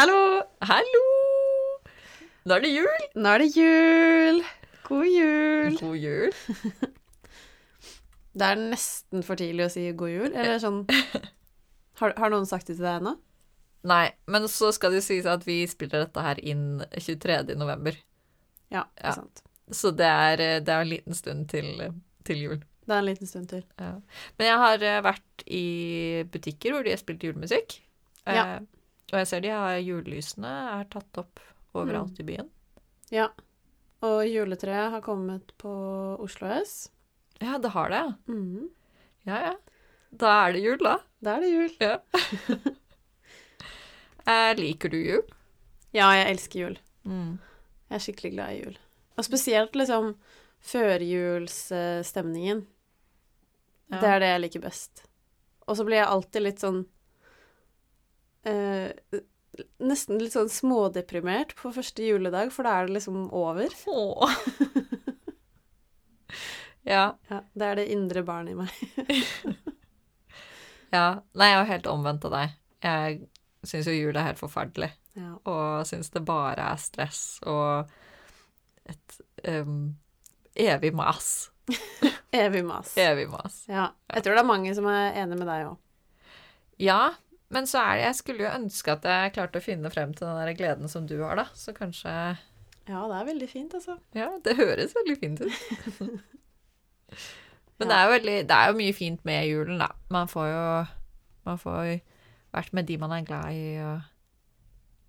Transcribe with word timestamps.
Hallo! 0.00 0.40
Hallo! 0.64 1.00
Nå 2.48 2.54
er 2.56 2.62
det 2.64 2.70
jul! 2.72 3.02
Nå 3.20 3.32
er 3.36 3.42
det 3.42 3.48
jul! 3.52 4.38
God 4.86 5.08
jul! 5.12 5.74
God 5.76 5.98
jul. 6.00 6.30
Det 8.32 8.46
er 8.46 8.62
nesten 8.62 9.20
for 9.26 9.36
tidlig 9.36 9.66
å 9.66 9.72
si 9.74 9.84
god 9.92 10.08
jul, 10.14 10.30
eller 10.30 10.56
sånn 10.62 10.78
Har, 12.00 12.14
har 12.16 12.32
noen 12.32 12.48
sagt 12.48 12.70
det 12.70 12.78
til 12.78 12.86
deg 12.86 13.02
ennå? 13.02 13.12
Nei, 13.92 14.06
men 14.24 14.48
så 14.48 14.70
skal 14.72 14.96
det 14.96 15.02
sies 15.04 15.28
at 15.28 15.44
vi 15.44 15.58
spiller 15.68 16.06
dette 16.06 16.24
her 16.24 16.40
inn 16.48 16.80
23. 16.96 17.42
november. 17.60 18.00
Ja, 18.72 18.86
det 18.96 19.04
Ja. 19.04 19.12
er 19.12 19.18
sant. 19.20 19.44
Så 19.68 19.92
det 19.92 20.08
er, 20.08 20.46
det 20.64 20.72
er 20.78 20.80
en 20.86 20.92
liten 20.96 21.14
stund 21.20 21.50
til, 21.52 21.68
til 22.24 22.40
jul. 22.46 22.58
Det 22.88 22.96
er 22.96 23.04
en 23.04 23.10
liten 23.12 23.28
stund 23.28 23.52
til. 23.52 23.66
Ja. 23.76 23.92
Men 24.40 24.48
jeg 24.48 24.64
har 24.64 24.88
eh, 24.96 25.02
vært 25.04 25.44
i 25.44 25.64
butikker 26.32 26.72
hvor 26.78 26.88
de 26.88 26.96
har 26.96 27.04
spilt 27.04 27.28
julemusikk. 27.28 27.82
Ja. 28.24 28.56
Eh, 28.56 28.60
og 29.12 29.18
jeg 29.18 29.26
ser 29.30 29.40
de 29.44 29.48
har 29.54 29.78
julelysene 29.82 30.52
er 30.80 30.84
tatt 30.92 31.18
opp 31.18 31.40
overalt 31.74 32.18
Mm. 32.18 32.20
i 32.20 32.22
byen. 32.32 32.50
Ja. 33.10 33.28
Og 34.02 34.22
juletreet 34.26 34.90
har 34.94 35.00
kommet 35.04 35.52
på 35.58 35.72
Oslo 36.20 36.46
S. 36.62 36.90
Ja, 37.40 37.58
det 37.58 37.70
har 37.74 37.88
det, 37.90 37.96
ja. 37.96 38.12
Mhm. 38.32 38.68
Ja, 39.26 39.40
ja. 39.50 39.54
Da 40.12 40.46
er 40.48 40.52
det 40.52 40.62
jul, 40.64 40.78
da. 40.78 40.98
Da 41.22 41.36
er 41.36 41.40
det 41.40 41.52
jul. 41.52 41.70
Eh, 44.26 44.54
liker 44.56 44.88
du 44.92 44.98
jul? 45.00 45.22
Ja, 45.96 46.10
jeg 46.14 46.26
elsker 46.34 46.60
jul. 46.60 46.74
Mm. 47.08 47.38
Jeg 47.88 47.96
er 47.96 48.02
skikkelig 48.04 48.30
glad 48.34 48.50
i 48.52 48.58
jul. 48.60 48.76
Og 49.18 49.24
spesielt 49.26 49.72
liksom 49.74 50.12
førjulsstemningen. 50.60 52.60
Ja. 53.90 53.96
Det 54.00 54.08
er 54.12 54.18
det 54.22 54.28
jeg 54.30 54.40
liker 54.44 54.60
best. 54.68 54.92
Og 55.66 55.76
så 55.78 55.84
blir 55.88 55.96
jeg 56.02 56.06
alltid 56.12 56.42
litt 56.44 56.60
sånn 56.62 56.84
eh, 58.48 59.20
Nesten 59.82 60.20
litt 60.22 60.32
sånn 60.32 60.48
smådeprimert 60.48 61.56
på 61.58 61.72
første 61.74 62.04
juledag, 62.06 62.52
for 62.54 62.64
da 62.64 62.76
er 62.78 62.86
det 62.86 62.94
liksom 63.00 63.26
over. 63.34 63.74
Åh. 63.90 64.36
ja. 66.92 67.02
Ja, 67.28 67.40
Det 67.52 67.66
er 67.66 67.80
det 67.80 67.90
indre 67.92 68.22
barnet 68.24 68.54
i 68.54 68.60
meg. 68.62 69.58
Ja. 70.90 71.20
Nei, 71.38 71.52
jeg 71.52 71.60
er 71.60 71.68
helt 71.68 71.86
omvendt 71.86 72.24
av 72.26 72.32
deg. 72.34 72.54
Jeg 72.82 73.20
syns 73.68 73.86
jo 73.86 73.94
jul 73.94 74.16
er 74.16 74.26
helt 74.26 74.40
forferdelig. 74.40 74.88
Ja. 75.18 75.36
Og 75.46 75.86
syns 75.86 76.10
det 76.14 76.24
bare 76.26 76.64
er 76.72 76.80
stress 76.82 77.22
og 77.46 77.90
et 78.90 79.20
um, 79.46 79.92
evig 80.70 80.90
mas. 80.96 81.50
Evig 82.34 82.64
mas. 82.66 82.96
Evig 82.98 83.28
mas. 83.30 83.62
Ja. 83.70 83.90
Jeg 84.10 84.26
tror 84.26 84.34
det 84.38 84.42
er 84.42 84.50
mange 84.50 84.74
som 84.74 84.88
er 84.90 85.14
enig 85.22 85.38
med 85.38 85.46
deg 85.50 85.68
òg. 85.70 85.78
Ja, 86.80 87.12
men 87.50 87.66
så 87.66 87.82
er 87.82 87.96
det 87.98 88.04
Jeg 88.04 88.18
skulle 88.20 88.44
jo 88.44 88.52
ønske 88.54 88.94
at 88.94 89.06
jeg 89.06 89.32
klarte 89.34 89.58
å 89.58 89.64
finne 89.64 89.90
frem 89.90 90.14
til 90.14 90.28
den 90.28 90.38
der 90.38 90.54
gleden 90.58 90.90
som 90.90 91.06
du 91.10 91.16
har, 91.22 91.34
da. 91.40 91.48
Så 91.54 91.74
kanskje 91.76 92.12
Ja, 92.88 93.02
det 93.10 93.16
er 93.16 93.26
veldig 93.28 93.48
fint, 93.50 93.74
altså. 93.74 93.98
Ja, 94.16 94.30
det 94.44 94.56
høres 94.58 94.94
veldig 94.96 95.16
fint 95.18 95.42
ut. 95.42 95.52
men 97.80 97.90
det 97.90 97.96
er 97.96 98.14
veldig 98.14 98.36
Det 98.46 98.56
er 98.56 98.70
jo 98.70 98.78
mye 98.78 98.94
fint 98.94 99.26
med 99.26 99.48
julen, 99.50 99.82
da. 99.82 99.90
Man 100.14 100.30
får 100.30 100.46
jo 100.52 100.64
Man 101.48 101.58
får 101.58 101.98
vært 102.54 102.72
med 102.74 102.86
de 102.86 102.96
man 102.98 103.12
er 103.14 103.26
glad 103.26 103.54
i, 103.54 103.66
og 103.78 104.00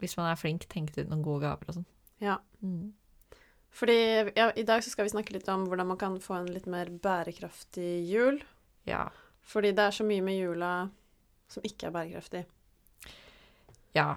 hvis 0.01 0.17
man 0.17 0.29
er 0.29 0.37
flink, 0.37 0.65
tenkt 0.69 0.97
ut 0.97 1.09
noen 1.09 1.23
gode 1.25 1.45
gaver 1.45 1.69
og 1.69 1.77
sånn. 1.77 1.87
Ja. 2.21 2.35
Mm. 2.61 2.93
Fordi 3.73 3.97
ja, 4.35 4.51
i 4.57 4.65
dag 4.67 4.83
så 4.83 4.91
skal 4.91 5.07
vi 5.07 5.13
snakke 5.13 5.33
litt 5.33 5.49
om 5.49 5.65
hvordan 5.69 5.89
man 5.93 5.99
kan 6.01 6.17
få 6.21 6.39
en 6.39 6.49
litt 6.53 6.67
mer 6.69 6.89
bærekraftig 7.01 8.03
jul. 8.09 8.41
Ja. 8.89 9.07
Fordi 9.41 9.71
det 9.77 9.87
er 9.87 9.95
så 9.95 10.05
mye 10.05 10.25
med 10.25 10.37
jula 10.37 10.71
som 11.51 11.63
ikke 11.67 11.89
er 11.89 11.95
bærekraftig. 11.95 12.45
Ja. 13.97 14.07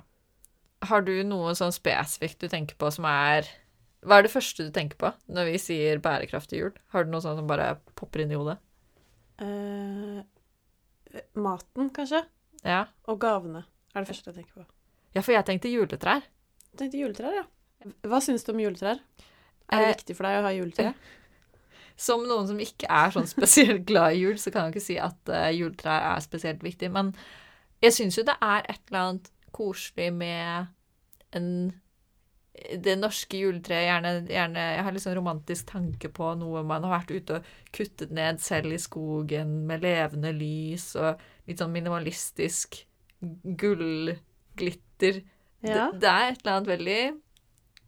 Har 0.85 1.03
du 1.07 1.13
noe 1.27 1.55
sånn 1.59 1.73
spesifikt 1.75 2.43
du 2.45 2.49
tenker 2.53 2.77
på 2.79 2.91
som 2.93 3.07
er 3.09 3.47
Hva 4.05 4.19
er 4.21 4.27
det 4.27 4.33
første 4.35 4.67
du 4.67 4.71
tenker 4.75 4.99
på 5.01 5.09
når 5.33 5.47
vi 5.49 5.59
sier 5.63 5.99
bærekraftig 6.05 6.59
jul? 6.61 6.75
Har 6.93 7.07
du 7.07 7.11
noe 7.15 7.25
sånt 7.25 7.39
som 7.41 7.49
bare 7.49 7.71
popper 7.97 8.21
inn 8.27 8.35
i 8.35 8.39
hodet? 8.39 8.59
Eh, 9.41 10.21
maten, 11.41 11.89
kanskje? 11.97 12.21
Ja. 12.65 12.85
Og 13.09 13.19
gavene 13.23 13.65
er 13.95 14.05
det 14.05 14.11
første 14.11 14.31
jeg 14.31 14.43
tenker 14.43 14.61
på. 14.61 14.67
ja, 15.17 15.23
for 15.23 15.33
jeg 15.33 15.47
tenkte 15.49 15.73
juletrær. 15.73 16.23
Jeg 16.75 16.79
tenkte 16.83 17.01
juletrær, 17.01 17.35
ja. 17.41 17.45
Hva 18.09 18.21
syns 18.25 18.45
du 18.47 18.53
om 18.53 18.61
juletrær? 18.63 19.01
Er 19.73 19.81
det 19.81 19.89
Eh, 19.89 19.95
viktig 19.97 20.17
for 20.19 20.29
deg 20.29 20.39
å 20.39 20.47
ha 20.47 20.53
juletre? 20.55 20.95
Som 21.97 22.25
noen 22.27 22.49
som 22.49 22.59
ikke 22.61 22.89
er 22.91 23.15
sånn 23.15 23.29
spesielt 23.31 23.85
glad 23.91 24.17
i 24.17 24.25
jul, 24.25 24.39
så 24.41 24.51
kan 24.51 24.67
jeg 24.67 24.75
ikke 24.75 24.89
si 24.89 24.99
at 24.99 25.31
uh, 25.31 25.51
juletrær 25.55 26.11
er 26.15 26.25
spesielt 26.25 26.65
viktig. 26.67 26.91
Men 26.95 27.15
jeg 27.85 27.97
syns 27.97 28.19
jo 28.19 28.27
det 28.27 28.37
er 28.43 28.67
et 28.67 28.83
eller 28.89 29.05
annet 29.05 29.31
koselig 29.55 30.11
med 30.15 30.73
en 31.35 31.49
det 32.55 32.95
norske 33.01 33.39
juletreet. 33.39 33.89
Gjerne, 33.89 34.13
gjerne 34.31 34.65
Jeg 34.77 34.85
har 34.87 34.95
litt 34.95 35.05
sånn 35.05 35.19
romantisk 35.19 35.71
tanke 35.73 36.11
på 36.15 36.31
noe 36.39 36.63
man 36.67 36.85
har 36.87 37.01
vært 37.01 37.15
ute 37.15 37.41
og 37.41 37.49
kuttet 37.75 38.15
ned 38.15 38.41
selv 38.43 38.75
i 38.75 38.81
skogen, 38.81 39.65
med 39.69 39.85
levende 39.85 40.33
lys 40.35 40.93
og 41.01 41.23
litt 41.49 41.61
sånn 41.61 41.75
minimalistisk 41.75 42.85
gullglitter. 43.21 45.23
Ja. 45.65 45.91
Det, 45.91 46.01
det 46.05 46.13
er 46.13 46.27
et 46.29 46.43
eller 46.43 46.55
annet 46.55 46.73
veldig 46.75 47.03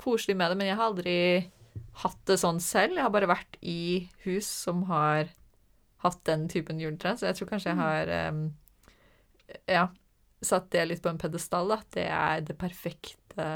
koselig 0.01 0.37
med 0.37 0.51
det, 0.51 0.59
men 0.59 0.71
jeg 0.71 0.79
har 0.79 0.91
aldri 0.91 1.19
hatt 2.03 2.21
det 2.29 2.39
sånn 2.43 2.61
selv. 2.63 2.97
Jeg 2.97 3.07
har 3.07 3.13
bare 3.15 3.31
vært 3.31 3.59
i 3.61 4.07
hus 4.27 4.49
som 4.67 4.85
har 4.91 5.31
hatt 6.05 6.23
den 6.29 6.47
typen 6.53 6.81
juletre, 6.81 7.17
så 7.17 7.31
jeg 7.31 7.39
tror 7.39 7.51
kanskje 7.51 7.73
jeg 7.73 7.81
har 7.81 8.13
um, 8.31 8.43
ja, 9.71 9.87
satt 10.45 10.71
det 10.75 10.85
litt 10.87 11.03
på 11.03 11.11
en 11.13 11.21
pedestal, 11.21 11.73
At 11.75 11.89
Det 11.97 12.07
er 12.07 12.41
det 12.47 12.59
perfekte, 12.61 13.49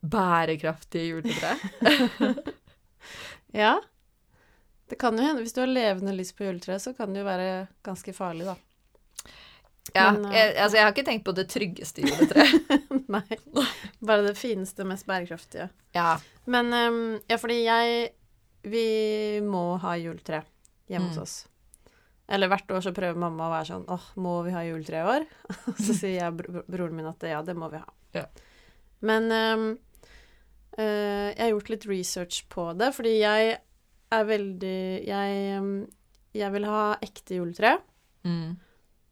bærekraftige 0.00 1.12
juletreet. 1.12 2.52
ja. 3.62 3.78
Det 4.88 4.96
kan 4.96 5.18
jo 5.18 5.24
hende, 5.24 5.42
hvis 5.44 5.52
du 5.52 5.60
har 5.60 5.68
levende 5.68 6.14
lys 6.16 6.32
på 6.32 6.46
juletreet, 6.46 6.82
så 6.82 6.94
kan 6.96 7.12
det 7.12 7.20
jo 7.20 7.28
være 7.28 7.66
ganske 7.84 8.14
farlig, 8.16 8.48
da. 8.48 8.56
Ja, 9.94 10.10
Men, 10.12 10.24
eh, 10.30 10.36
jeg, 10.36 10.56
altså, 10.64 10.76
jeg 10.76 10.84
har 10.84 10.92
ikke 10.92 11.04
tenkt 11.06 11.24
på 11.24 11.34
det 11.36 11.46
tryggeste 11.48 12.02
juletreet. 12.04 12.72
Nei. 13.14 13.38
Bare 14.04 14.26
det 14.26 14.34
fineste, 14.36 14.84
mest 14.84 15.06
bærekraftige. 15.08 15.70
Ja. 15.96 16.18
Men 16.46 16.72
um, 16.74 16.98
Ja, 17.30 17.36
fordi 17.40 17.62
jeg 17.64 18.10
Vi 18.68 19.40
må 19.44 19.78
ha 19.80 19.94
juletre 19.96 20.42
hjemme 20.90 21.08
hos 21.08 21.16
Mm. 21.16 21.22
oss. 21.22 21.36
Eller 22.28 22.48
hvert 22.52 22.68
år 22.76 22.82
så 22.84 22.92
prøver 22.92 23.16
mamma 23.16 23.46
å 23.46 23.52
være 23.54 23.68
sånn 23.70 23.86
åh, 23.88 24.08
må 24.20 24.42
vi 24.44 24.52
ha 24.52 24.60
juletre 24.66 25.00
i 25.00 25.06
år? 25.14 25.24
Så 25.84 25.94
sier 25.96 26.18
jeg 26.18 26.34
bro 26.36 26.60
broren 26.68 26.96
min 26.98 27.06
at 27.08 27.22
ja, 27.24 27.38
det 27.42 27.54
må 27.56 27.70
vi 27.72 27.80
ha. 27.80 27.88
Ja. 28.12 28.26
Men 29.00 29.30
um, 29.32 29.64
uh, 30.76 31.30
jeg 31.32 31.40
har 31.40 31.52
gjort 31.54 31.70
litt 31.72 31.86
research 31.88 32.42
på 32.52 32.66
det, 32.76 32.90
fordi 32.96 33.14
jeg 33.22 33.54
er 34.12 34.24
veldig 34.24 34.76
Jeg, 35.06 35.38
ehm, 35.56 35.72
jeg 36.36 36.52
vil 36.54 36.64
ha 36.68 36.82
ekte 37.04 37.38
juletre. 37.40 37.74
Mm. 38.28 38.58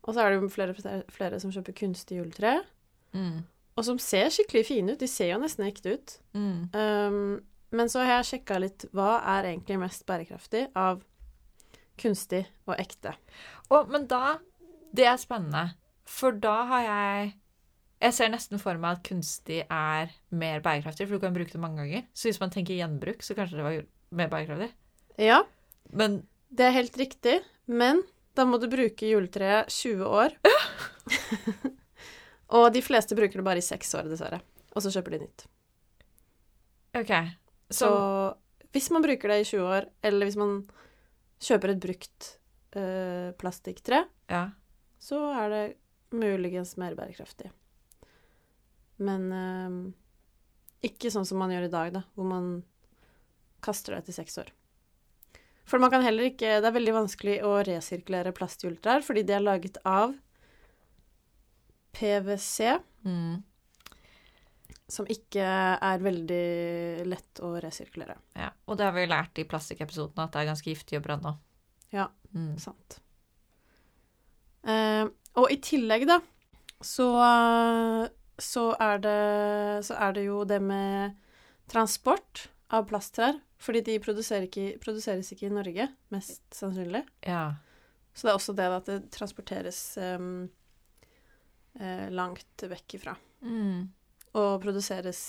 Og 0.06 0.14
så 0.14 0.22
er 0.22 0.32
det 0.32 0.40
jo 0.40 0.48
flere, 0.52 1.02
flere 1.12 1.40
som 1.42 1.52
kjøper 1.54 1.74
kunstig 1.76 2.20
juletre. 2.20 2.60
Mm. 3.16 3.42
Og 3.76 3.84
som 3.84 3.98
ser 4.00 4.30
skikkelig 4.32 4.64
fine 4.68 4.94
ut. 4.94 5.00
De 5.02 5.08
ser 5.10 5.32
jo 5.32 5.40
nesten 5.42 5.66
ekte 5.66 5.96
ut. 5.96 6.16
Mm. 6.36 6.60
Um, 6.72 7.18
men 7.76 7.90
så 7.92 8.04
har 8.04 8.20
jeg 8.20 8.28
sjekka 8.30 8.60
litt 8.62 8.86
hva 8.96 9.18
er 9.36 9.50
egentlig 9.50 9.78
mest 9.82 10.06
bærekraftig 10.08 10.68
av 10.78 11.02
kunstig 12.00 12.44
og 12.68 12.76
ekte. 12.78 13.16
Å, 13.72 13.82
men 13.90 14.06
da 14.08 14.38
Det 14.96 15.04
er 15.04 15.18
spennende. 15.20 15.74
For 16.06 16.32
da 16.32 16.60
har 16.70 16.84
jeg 16.86 17.34
Jeg 18.00 18.12
ser 18.12 18.28
nesten 18.30 18.60
for 18.60 18.76
meg 18.78 18.98
at 18.98 19.04
kunstig 19.08 19.62
er 19.72 20.10
mer 20.30 20.60
bærekraftig, 20.60 21.06
for 21.08 21.16
du 21.16 21.24
kan 21.24 21.34
bruke 21.34 21.52
det 21.52 21.60
mange 21.60 21.80
ganger. 21.80 22.02
Så 22.12 22.28
hvis 22.28 22.40
man 22.40 22.52
tenker 22.52 22.76
gjenbruk, 22.76 23.24
så 23.24 23.34
kanskje 23.34 23.56
det 23.56 23.64
var 23.64 23.78
mer 24.20 24.28
bærekraftig. 24.28 24.68
Ja, 25.18 25.42
Men 25.90 26.26
det 26.52 26.66
er 26.66 26.76
helt 26.76 26.96
riktig, 26.98 27.40
men 27.66 28.02
da 28.36 28.44
må 28.48 28.58
du 28.60 28.66
bruke 28.70 29.08
juletreet 29.08 29.70
20 29.72 30.04
år. 30.06 30.34
og 32.56 32.66
de 32.74 32.82
fleste 32.84 33.16
bruker 33.18 33.40
det 33.40 33.46
bare 33.46 33.62
i 33.62 33.64
seks 33.64 33.94
år, 33.98 34.08
dessverre. 34.10 34.42
Og 34.76 34.84
så 34.84 34.92
kjøper 34.92 35.16
de 35.16 35.22
nytt. 35.24 35.46
OK. 37.00 37.12
Så 37.72 37.88
hvis 38.76 38.90
man 38.92 39.04
bruker 39.04 39.32
det 39.32 39.40
i 39.42 39.48
20 39.48 39.64
år, 39.72 39.88
eller 40.04 40.28
hvis 40.28 40.38
man 40.40 40.58
kjøper 41.42 41.72
et 41.74 41.80
brukt 41.82 42.30
øh, 42.76 43.32
plastikktre, 43.40 44.04
Ja. 44.30 44.44
så 45.00 45.18
er 45.40 45.48
det 45.52 45.64
muligens 46.16 46.76
mer 46.80 46.94
bærekraftig. 46.98 47.50
Men 48.98 49.26
øh, 49.32 49.78
ikke 50.86 51.10
sånn 51.12 51.26
som 51.28 51.40
man 51.40 51.52
gjør 51.52 51.66
i 51.68 51.72
dag, 51.72 51.92
da, 51.96 52.04
hvor 52.16 52.28
man 52.28 52.50
kaster 53.64 53.96
det 53.96 54.04
etter 54.04 54.16
seks 54.20 54.38
år. 54.44 54.52
For 55.66 55.82
man 55.82 55.90
kan 55.90 56.04
heller 56.06 56.28
ikke 56.28 56.60
Det 56.62 56.68
er 56.68 56.74
veldig 56.76 56.92
vanskelig 56.94 57.36
å 57.42 57.56
resirkulere 57.66 58.30
plastjuletrær 58.36 59.02
fordi 59.02 59.24
de 59.26 59.34
er 59.34 59.42
laget 59.44 59.78
av 59.84 60.14
PwC, 61.96 62.78
Mm. 63.06 63.42
som 64.88 65.06
ikke 65.10 65.42
er 65.82 65.98
veldig 66.02 67.06
lett 67.08 67.40
å 67.42 67.54
resirkulere. 67.62 68.16
Ja. 68.36 68.50
Og 68.68 68.76
det 68.76 68.84
har 68.84 68.92
vi 68.92 69.06
lært 69.06 69.38
i 69.38 69.44
plastikkepisoden, 69.48 70.18
at 70.22 70.32
det 70.32 70.42
er 70.42 70.50
ganske 70.52 70.70
giftig 70.70 70.98
å 70.98 71.02
brenne. 71.02 71.32
Ja. 71.92 72.08
Mm. 72.34 72.58
Sant. 72.60 73.00
Eh, 74.66 75.06
og 75.36 75.50
i 75.50 75.56
tillegg, 75.62 76.06
da, 76.06 76.20
så, 76.82 77.08
så, 78.38 78.66
er 78.78 78.98
det, 78.98 79.18
så 79.86 79.96
er 79.98 80.12
det 80.12 80.26
jo 80.26 80.44
det 80.44 80.60
med 80.62 81.16
transport 81.70 82.48
av 82.70 82.86
plasttrær. 82.90 83.40
Fordi 83.58 83.80
de 83.80 83.96
ikke, 83.96 84.66
produseres 84.82 85.32
ikke 85.32 85.48
i 85.48 85.54
Norge, 85.54 85.88
mest 86.12 86.42
sannsynlig. 86.54 87.02
Ja. 87.24 87.56
Så 88.12 88.26
det 88.26 88.32
er 88.32 88.38
også 88.38 88.54
det 88.56 88.66
at 88.72 88.88
det 88.88 88.98
transporteres 89.12 89.80
um, 90.00 90.48
eh, 91.80 92.08
langt 92.12 92.64
vekk 92.68 92.98
ifra. 92.98 93.16
Mm. 93.44 93.88
Og 94.36 94.60
produseres 94.62 95.20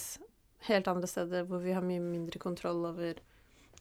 helt 0.67 0.87
andre 0.87 1.07
steder 1.07 1.47
hvor 1.47 1.63
vi 1.63 1.75
har 1.75 1.85
mye 1.85 2.03
mindre 2.03 2.39
kontroll 2.39 2.85
over 2.89 3.19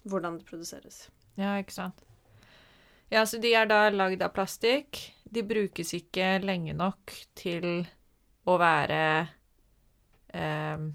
hvordan 0.06 0.38
det 0.38 0.48
produseres. 0.48 1.06
Ja, 1.38 1.56
ikke 1.58 1.74
sant. 1.74 2.02
Ja, 3.10 3.22
så 3.26 3.38
de 3.38 3.52
er 3.54 3.68
da 3.70 3.86
lagd 3.94 4.22
av 4.22 4.34
plastikk. 4.34 4.98
De 5.22 5.42
brukes 5.46 5.92
ikke 5.94 6.36
lenge 6.42 6.74
nok 6.74 7.14
til 7.38 7.86
å 8.46 8.56
være 8.58 9.02
eh, 10.34 10.86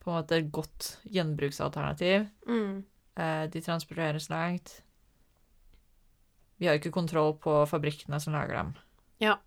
på 0.00 0.10
en 0.10 0.18
måte 0.18 0.40
et 0.40 0.50
godt 0.52 0.98
gjenbruksalternativ. 1.08 2.26
Mm. 2.48 2.82
Eh, 3.14 3.44
de 3.50 3.62
transporteres 3.62 4.28
langt. 4.30 4.82
Vi 6.56 6.66
har 6.66 6.78
ikke 6.78 6.94
kontroll 6.94 7.34
på 7.38 7.60
fabrikkene 7.70 8.20
som 8.22 8.34
lager 8.34 8.56
dem. 8.58 8.72
Ja, 9.22 9.38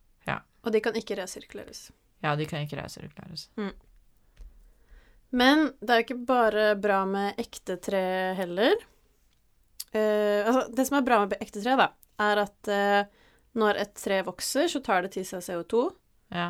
Og 0.63 0.71
de 0.75 0.81
kan 0.83 0.95
ikke 0.99 1.17
resirkuleres. 1.19 1.89
Ja, 2.23 2.35
de 2.35 2.47
kan 2.49 2.65
ikke 2.65 2.79
resirkuleres. 2.79 3.49
Men 5.29 5.71
det 5.79 5.91
er 5.91 6.01
jo 6.01 6.05
ikke 6.05 6.25
bare 6.27 6.65
bra 6.79 7.01
med 7.07 7.39
ekte 7.39 7.77
tre 7.83 8.33
heller. 8.39 8.75
Uh, 9.95 10.43
altså, 10.47 10.63
det 10.75 10.85
som 10.87 10.97
er 10.99 11.07
bra 11.07 11.19
med 11.23 11.39
ekte 11.43 11.63
tre, 11.63 11.75
da, 11.79 11.87
er 12.23 12.41
at 12.43 12.71
uh, 12.71 13.27
når 13.59 13.79
et 13.83 13.93
tre 13.99 14.21
vokser, 14.27 14.67
så 14.71 14.81
tar 14.83 15.05
det 15.05 15.13
til 15.15 15.25
seg 15.27 15.43
CO2. 15.43 15.83
Ja. 16.35 16.49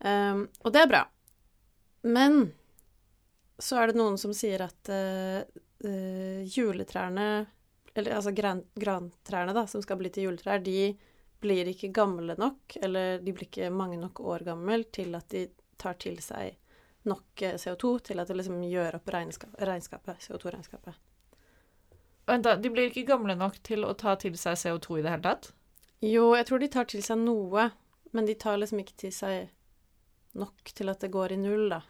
Um, 0.00 0.46
og 0.64 0.74
det 0.74 0.84
er 0.84 0.90
bra. 0.90 1.02
Men 2.06 2.52
så 3.60 3.80
er 3.80 3.90
det 3.90 4.00
noen 4.00 4.16
som 4.20 4.32
sier 4.36 4.62
at 4.64 4.88
eh, 4.88 5.42
eh, 5.84 6.42
juletrærne, 6.44 7.28
eller 7.94 8.16
altså 8.16 8.32
gran, 8.36 8.62
grantrærne 8.78 9.54
da, 9.56 9.66
som 9.66 9.82
skal 9.82 9.98
bli 10.00 10.12
til 10.14 10.28
juletrær, 10.28 10.62
de 10.64 10.92
blir 11.40 11.70
ikke 11.72 11.92
gamle 11.96 12.36
nok, 12.38 12.76
eller 12.82 13.18
de 13.24 13.32
blir 13.32 13.48
ikke 13.48 13.70
mange 13.72 13.98
nok 14.00 14.20
år 14.20 14.44
gammel 14.50 14.84
til 14.92 15.14
at 15.16 15.30
de 15.32 15.46
tar 15.80 15.96
til 16.00 16.18
seg 16.22 16.56
nok 17.08 17.42
eh, 17.42 17.56
CO2 17.60 17.98
til 18.10 18.20
at 18.20 18.28
det 18.28 18.36
liksom 18.40 18.60
gjør 18.68 18.98
opp 19.00 19.14
regnskap, 19.14 19.54
regnskapet, 19.58 20.20
CO2-regnskapet. 20.26 20.98
Vent, 22.28 22.44
da. 22.44 22.56
De 22.56 22.70
blir 22.70 22.90
ikke 22.90 23.08
gamle 23.08 23.34
nok 23.38 23.56
til 23.66 23.86
å 23.88 23.94
ta 23.98 24.14
til 24.20 24.36
seg 24.38 24.58
CO2 24.60 25.00
i 25.00 25.06
det 25.06 25.14
hele 25.14 25.24
tatt? 25.24 25.50
Jo, 26.04 26.30
jeg 26.36 26.46
tror 26.48 26.60
de 26.62 26.68
tar 26.72 26.86
til 26.88 27.02
seg 27.04 27.18
noe, 27.20 27.70
men 28.16 28.28
de 28.28 28.36
tar 28.38 28.60
liksom 28.60 28.82
ikke 28.84 28.98
til 29.06 29.14
seg 29.14 29.50
nok 30.38 30.70
til 30.76 30.92
at 30.92 31.02
det 31.02 31.10
går 31.12 31.34
i 31.34 31.40
null, 31.40 31.66
da. 31.72 31.80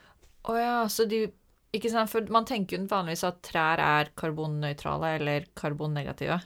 Å 0.49 0.57
ja, 0.57 0.77
så 0.89 1.05
de 1.05 1.27
Ikke 1.73 1.91
sant, 1.93 2.11
for 2.11 2.27
man 2.35 2.45
tenker 2.49 2.77
jo 2.79 2.87
vanligvis 2.91 3.23
at 3.29 3.43
trær 3.47 3.79
er 3.79 4.09
karbonnøytrale 4.19 5.13
eller 5.21 5.45
karbonnegative. 5.55 6.41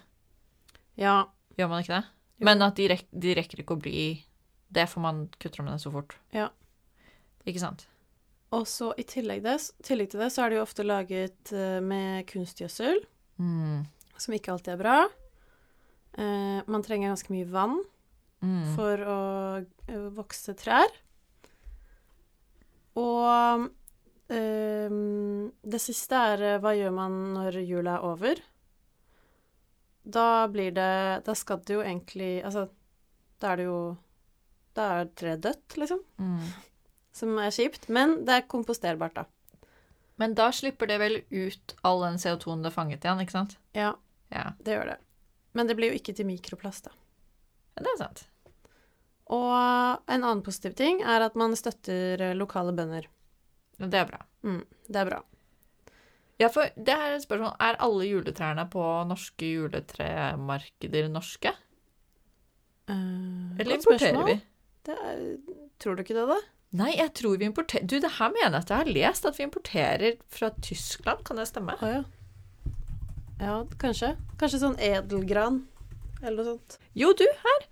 Ja. 1.00 1.14
Gjør 1.56 1.70
man 1.70 1.80
ikke 1.84 1.96
det? 1.96 2.04
Jo. 2.40 2.44
Men 2.50 2.62
at 2.66 2.76
de, 2.76 2.88
rek 2.92 3.06
de 3.10 3.32
rekker 3.38 3.62
ikke 3.62 3.76
å 3.78 3.80
bli 3.80 4.04
det, 4.74 4.84
for 4.90 5.00
man 5.00 5.24
kutter 5.40 5.62
om 5.62 5.70
det 5.70 5.78
så 5.80 5.92
fort. 5.94 6.16
Ja. 6.34 6.50
Ikke 7.46 7.62
sant? 7.62 7.86
Og 8.54 8.66
så 8.70 8.90
i 9.00 9.04
tillegg, 9.08 9.40
det, 9.46 9.56
tillegg 9.86 10.10
til 10.12 10.20
det, 10.20 10.28
så 10.34 10.44
er 10.44 10.50
det 10.52 10.58
jo 10.60 10.66
ofte 10.66 10.84
laget 10.86 11.52
eh, 11.56 11.80
med 11.82 12.26
kunstgjødsel, 12.30 13.04
Mm. 13.40 13.80
som 14.16 14.34
ikke 14.36 14.52
alltid 14.52 14.74
er 14.76 14.78
bra. 14.78 14.98
Eh, 16.14 16.60
man 16.70 16.84
trenger 16.86 17.10
ganske 17.10 17.32
mye 17.34 17.48
vann 17.50 17.80
Mm. 18.44 18.74
for 18.76 19.00
å 19.08 19.16
eh, 19.88 20.04
vokse 20.14 20.52
trær. 20.60 20.86
Og 23.00 23.70
eh, 24.32 24.94
det 25.74 25.80
siste 25.82 26.16
er 26.32 26.42
eh, 26.42 26.58
hva 26.62 26.72
gjør 26.76 26.94
man 26.96 27.18
når 27.34 27.60
jula 27.64 27.98
er 27.98 28.06
over? 28.08 28.40
Da 30.04 30.46
blir 30.52 30.72
det 30.76 31.24
Da 31.24 31.32
skal 31.32 31.62
det 31.64 31.78
jo 31.78 31.80
egentlig 31.80 32.42
Altså, 32.44 32.66
da 33.40 33.52
er 33.54 33.56
det 33.56 33.64
jo 33.70 33.78
Da 34.76 34.88
er 34.98 35.08
treet 35.16 35.40
dødt, 35.46 35.76
liksom. 35.80 36.02
Mm. 36.20 36.42
Som 37.14 37.38
er 37.38 37.54
kjipt. 37.54 37.88
Men 37.88 38.24
det 38.26 38.34
er 38.34 38.48
komposterbart, 38.50 39.14
da. 39.14 39.24
Men 40.20 40.34
da 40.34 40.50
slipper 40.54 40.86
det 40.90 40.98
vel 41.00 41.16
ut 41.30 41.74
all 41.82 42.02
den 42.04 42.18
CO2-en 42.22 42.62
det 42.62 42.72
fanget 42.74 43.04
igjen, 43.06 43.22
ikke 43.22 43.34
sant? 43.38 43.56
Ja, 43.74 43.94
Ja, 44.34 44.52
det 44.62 44.74
gjør 44.76 44.92
det. 44.92 44.98
Men 45.54 45.68
det 45.70 45.76
blir 45.78 45.92
jo 45.92 45.98
ikke 45.98 46.14
til 46.14 46.26
mikroplast, 46.26 46.88
da. 46.88 46.90
ja 47.76 47.82
det 47.86 47.92
er 47.92 47.98
sant. 48.00 48.24
Og 49.30 49.54
en 50.10 50.22
annen 50.24 50.42
positiv 50.44 50.74
ting 50.78 51.00
er 51.02 51.22
at 51.24 51.36
man 51.38 51.54
støtter 51.56 52.20
eh, 52.20 52.34
lokale 52.34 52.74
bønder. 52.74 53.06
Ja, 53.78 53.86
Det 53.86 54.00
er 54.00 54.08
bra. 54.10 54.20
Mm, 54.44 54.62
det 54.88 55.00
er 55.00 55.10
bra. 55.10 55.20
Ja, 56.42 56.48
for 56.50 56.70
det 56.74 56.94
her 56.98 57.12
er 57.12 57.16
et 57.18 57.24
spørsmål. 57.26 57.54
Er 57.62 57.78
alle 57.82 58.08
juletrærne 58.08 58.64
på 58.70 58.82
norske 59.06 59.46
juletremarkeder 59.52 61.06
norske? 61.12 61.52
Uh, 62.90 63.54
Eller 63.58 63.78
importerer 63.78 64.10
spørsmål. 64.12 64.26
vi? 64.32 64.40
Det 64.84 64.96
er, 65.00 65.20
tror 65.80 65.94
du 65.96 66.02
ikke 66.02 66.16
det, 66.18 66.26
da? 66.28 66.40
Nei, 66.74 66.90
jeg 66.98 67.12
tror 67.14 67.38
vi 67.38 67.46
importerer 67.46 67.86
Du, 67.86 67.94
det 68.02 68.10
her 68.18 68.32
mener 68.34 68.58
jeg 68.58 68.64
at 68.64 68.72
jeg 68.72 68.80
har 68.82 68.90
lest, 68.98 69.28
at 69.30 69.38
vi 69.38 69.46
importerer 69.46 70.16
fra 70.28 70.50
Tyskland. 70.60 71.22
Kan 71.24 71.38
det 71.40 71.46
stemme? 71.48 71.76
Å 71.78 71.92
ja. 71.92 72.02
Ja, 73.40 73.54
kanskje. 73.80 74.14
Kanskje 74.40 74.60
sånn 74.62 74.76
edelgran 74.82 75.62
eller 76.20 76.36
noe 76.40 76.50
sånt. 76.54 76.76
Jo, 76.98 77.12
du, 77.16 77.24
her. 77.44 77.64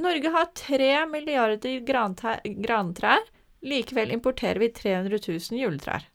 Norge 0.00 0.30
har 0.34 0.50
tre 0.58 0.90
milliarder 1.10 1.80
grantrær. 1.86 3.26
Likevel 3.64 4.12
importerer 4.12 4.60
vi 4.60 4.68
300 4.76 5.18
000 5.28 5.60
juletrær. 5.60 6.08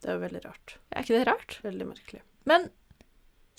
Det 0.00 0.08
er 0.08 0.16
jo 0.16 0.24
veldig 0.24 0.42
rart. 0.44 0.76
Er 0.90 1.04
ikke 1.04 1.16
det 1.16 1.26
rart? 1.28 1.58
Veldig 1.64 1.86
merkelig. 1.88 2.22
Men 2.48 2.68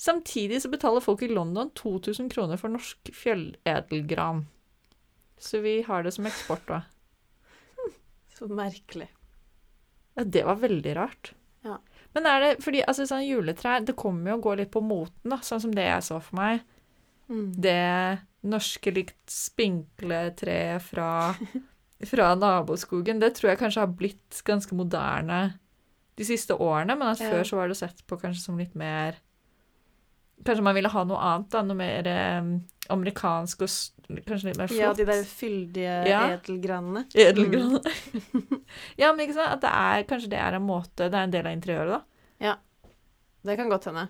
samtidig 0.01 0.62
så 0.63 0.72
betaler 0.74 1.03
folk 1.05 1.22
i 1.25 1.29
London 1.29 1.70
2000 1.77 2.29
kroner 2.34 2.62
for 2.62 2.74
norsk 2.74 3.12
fjelledelgran. 3.13 4.46
Så 5.41 5.62
vi 5.65 5.81
har 5.86 6.05
det 6.05 6.13
som 6.13 6.29
eksport 6.29 6.65
da. 6.70 6.81
Så 8.38 8.50
merkelig. 8.50 9.10
Ja, 10.13 10.25
det 10.25 10.43
var 10.46 10.62
veldig 10.62 10.96
rart. 10.98 11.34
Ja. 11.65 11.77
Men 12.13 12.27
er 12.27 12.43
det 12.43 12.51
fordi 12.65 12.81
altså, 12.84 13.05
sånn 13.08 13.22
juletrær 13.24 13.84
Det 13.86 13.93
kommer 14.00 14.31
jo 14.31 14.39
å 14.39 14.43
gå 14.43 14.55
litt 14.60 14.72
på 14.74 14.81
moten, 14.84 15.29
da, 15.29 15.38
sånn 15.46 15.62
som 15.63 15.75
det 15.75 15.86
jeg 15.86 16.05
så 16.08 16.17
for 16.24 16.39
meg. 16.41 16.65
Mm. 17.31 17.46
Det 17.63 17.81
norske 18.51 18.91
litt 18.93 19.15
spinkle 19.29 20.24
treet 20.38 20.84
fra, 20.84 21.10
fra 22.08 22.31
naboskogen, 22.36 23.20
det 23.22 23.34
tror 23.38 23.51
jeg 23.51 23.60
kanskje 23.62 23.81
har 23.84 23.91
blitt 23.98 24.41
ganske 24.48 24.75
moderne 24.75 25.41
de 26.17 26.25
siste 26.27 26.53
årene, 26.58 26.96
men 26.98 27.08
at 27.13 27.20
Ja. 27.22 27.29
før 27.31 27.43
så 27.48 27.55
var 27.58 27.67
det 27.72 27.77
sett 27.77 28.01
på 28.08 28.17
kanskje 28.20 28.41
som 28.43 28.58
litt 28.58 28.75
mer 28.75 29.15
Kanskje 30.43 30.63
man 30.63 30.74
ville 30.74 30.89
ha 30.89 31.03
noe 31.05 31.20
annet, 31.22 31.50
da, 31.53 31.62
noe 31.62 31.77
mer 31.77 32.08
eh, 32.10 32.41
amerikansk 32.89 33.62
og 33.62 33.70
kanskje 34.25 34.48
litt 34.48 34.58
mer 34.58 34.67
flott. 34.72 34.79
Ja, 34.79 34.93
de 34.98 35.05
der 35.05 35.22
fyldige 35.24 36.08
Ja. 36.10 36.22
edelgranene. 36.34 37.03
Edelgran. 37.13 37.77
ja, 38.98 39.12
men 39.13 39.20
ikke 39.27 39.36
sant? 39.38 39.51
At 39.53 39.62
det 39.62 39.70
er, 39.70 40.03
kanskje 40.10 40.29
det 40.34 40.39
er 40.41 40.58
en 40.58 40.65
måte 40.65 41.12
Det 41.12 41.13
er 41.13 41.27
en 41.27 41.36
del 41.36 41.46
av 41.46 41.53
interiøret, 41.53 41.93
da. 41.93 42.01
Ja. 42.41 42.55
Det 43.46 43.55
kan 43.60 43.70
godt 43.70 43.86
hende. 43.86 44.08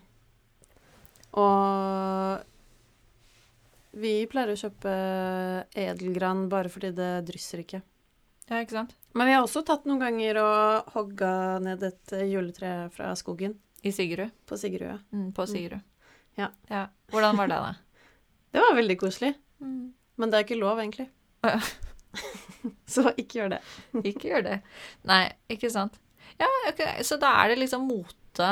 Og 1.33 2.39
vi 3.91 4.13
pleier 4.31 4.53
å 4.53 4.59
kjøpe 4.59 4.91
edelgran 5.77 6.45
bare 6.51 6.71
fordi 6.71 6.93
det 6.95 7.11
drysser 7.27 7.63
ikke. 7.65 7.81
Ja, 8.51 8.59
ikke 8.59 8.75
sant? 8.75 8.95
Men 9.15 9.29
vi 9.29 9.35
har 9.35 9.45
også 9.45 9.63
tatt 9.67 9.85
noen 9.87 10.01
ganger 10.01 10.39
og 10.41 10.91
hogga 10.95 11.31
ned 11.63 11.83
et 11.87 12.13
eh, 12.15 12.27
juletre 12.31 12.89
fra 12.95 13.13
skogen 13.19 13.55
I 13.83 13.93
Sigerud? 13.95 14.33
på 14.47 14.57
Sigrud. 14.59 14.99
Mm, 15.11 15.29
på 15.35 15.45
Sigrud. 15.47 15.83
Ja. 16.39 16.49
ja. 16.71 16.85
Hvordan 17.11 17.39
var 17.39 17.51
det, 17.51 17.61
da? 17.63 17.73
Det 18.51 18.59
var 18.59 18.75
veldig 18.75 18.97
koselig. 18.99 19.31
Mm. 19.63 19.93
Men 20.19 20.31
det 20.31 20.37
er 20.37 20.43
ikke 20.43 20.59
lov, 20.59 20.79
egentlig. 20.83 21.07
Så 22.93 23.05
ikke 23.15 23.39
gjør 23.39 23.53
det. 23.53 23.61
Ikke 24.03 24.33
gjør 24.33 24.43
det. 24.49 24.57
Nei, 25.07 25.23
ikke 25.51 25.71
sant. 25.71 25.95
Ja, 26.39 26.49
ok, 26.67 26.81
så 27.05 27.17
da 27.21 27.31
er 27.41 27.51
det 27.51 27.61
liksom 27.61 27.85
mote 27.87 28.49